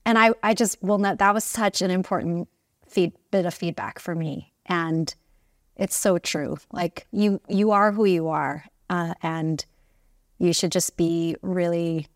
[0.05, 2.49] and i i just will not that was such an important
[2.89, 4.53] feed, bit of feedback for me.
[4.66, 5.14] And
[5.77, 6.57] it's so true.
[6.72, 9.64] Like you you are who you are uh, and
[10.39, 12.07] you should just be really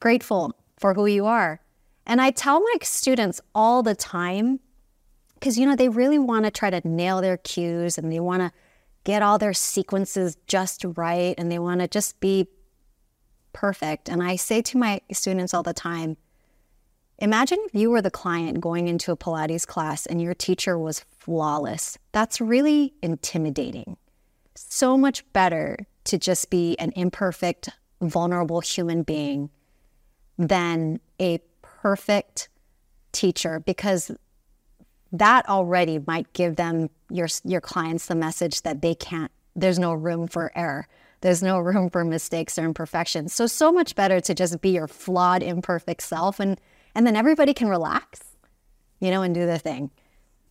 [0.00, 1.60] grateful for who you are.
[2.06, 4.60] And I tell my students all the time,
[5.34, 8.40] because, you know, they really want to try to nail their cues and they want
[8.40, 8.52] to
[9.04, 12.48] get all their sequences just right and they want to just be
[13.52, 14.08] perfect.
[14.08, 16.16] And I say to my students all the time,
[17.18, 21.04] imagine if you were the client going into a Pilates class and your teacher was
[21.18, 21.98] flawless.
[22.12, 23.96] That's really intimidating.
[24.54, 29.50] So much better to just be an imperfect, vulnerable human being
[30.38, 31.40] than a
[31.86, 32.48] perfect
[33.12, 34.10] teacher because
[35.12, 39.94] that already might give them your your clients the message that they can't there's no
[39.94, 40.88] room for error.
[41.20, 43.32] There's no room for mistakes or imperfections.
[43.32, 46.60] So so much better to just be your flawed imperfect self and
[46.96, 48.20] and then everybody can relax
[48.98, 49.92] you know and do the thing.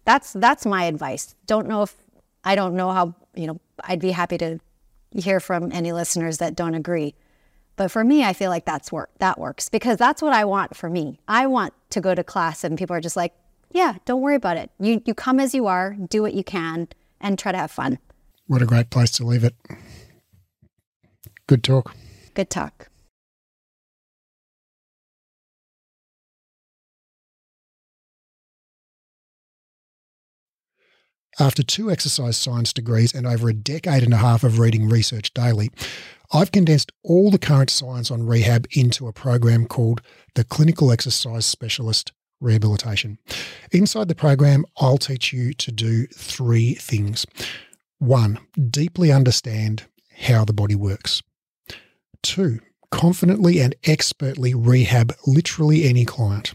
[0.06, 1.36] That's that's my advice.
[1.48, 1.98] Don't know if
[2.46, 4.60] i don't know how you know i'd be happy to
[5.12, 7.14] hear from any listeners that don't agree
[7.76, 10.76] but for me, I feel like that's work that works because that's what I want
[10.76, 11.20] for me.
[11.28, 13.34] I want to go to class and people are just like,
[13.72, 14.72] yeah, don't worry about it.
[14.80, 16.88] You you come as you are, do what you can,
[17.20, 18.00] and try to have fun.
[18.48, 19.56] What a great place to leave it.
[21.48, 21.96] Good talk.
[22.34, 22.90] Good talk.
[31.38, 35.34] After two exercise science degrees and over a decade and a half of reading research
[35.34, 35.70] daily,
[36.32, 40.02] I've condensed all the current science on rehab into a program called
[40.36, 42.12] the Clinical Exercise Specialist
[42.42, 43.18] Rehabilitation.
[43.72, 47.26] Inside the program, I'll teach you to do three things
[48.00, 49.86] One, deeply understand
[50.18, 51.24] how the body works.
[52.22, 52.60] Two,
[52.92, 56.54] confidently and expertly rehab literally any client.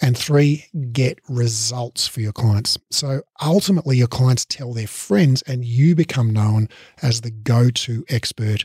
[0.00, 2.76] And three, get results for your clients.
[2.90, 6.68] So ultimately, your clients tell their friends, and you become known
[7.02, 8.64] as the go to expert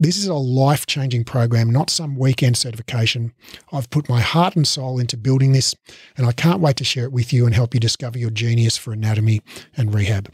[0.00, 3.32] This is a life changing program, not some weekend certification.
[3.72, 5.74] I've put my heart and soul into building this,
[6.16, 8.76] and I can't wait to share it with you and help you discover your genius
[8.76, 9.42] for anatomy
[9.76, 10.32] and rehab.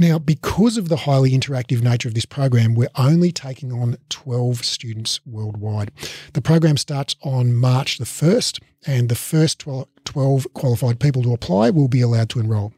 [0.00, 4.64] Now, because of the highly interactive nature of this program, we're only taking on 12
[4.64, 5.90] students worldwide.
[6.32, 9.62] The program starts on March the 1st, and the first
[10.06, 12.72] 12 qualified people to apply will be allowed to enrol.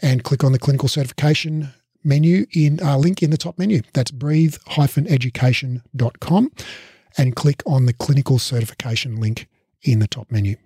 [0.00, 1.70] and click on the clinical certification
[2.04, 3.82] menu in uh, link in the top menu.
[3.94, 6.52] That's breathe-education.com
[7.16, 9.48] and click on the clinical certification link
[9.82, 10.56] in the top menu.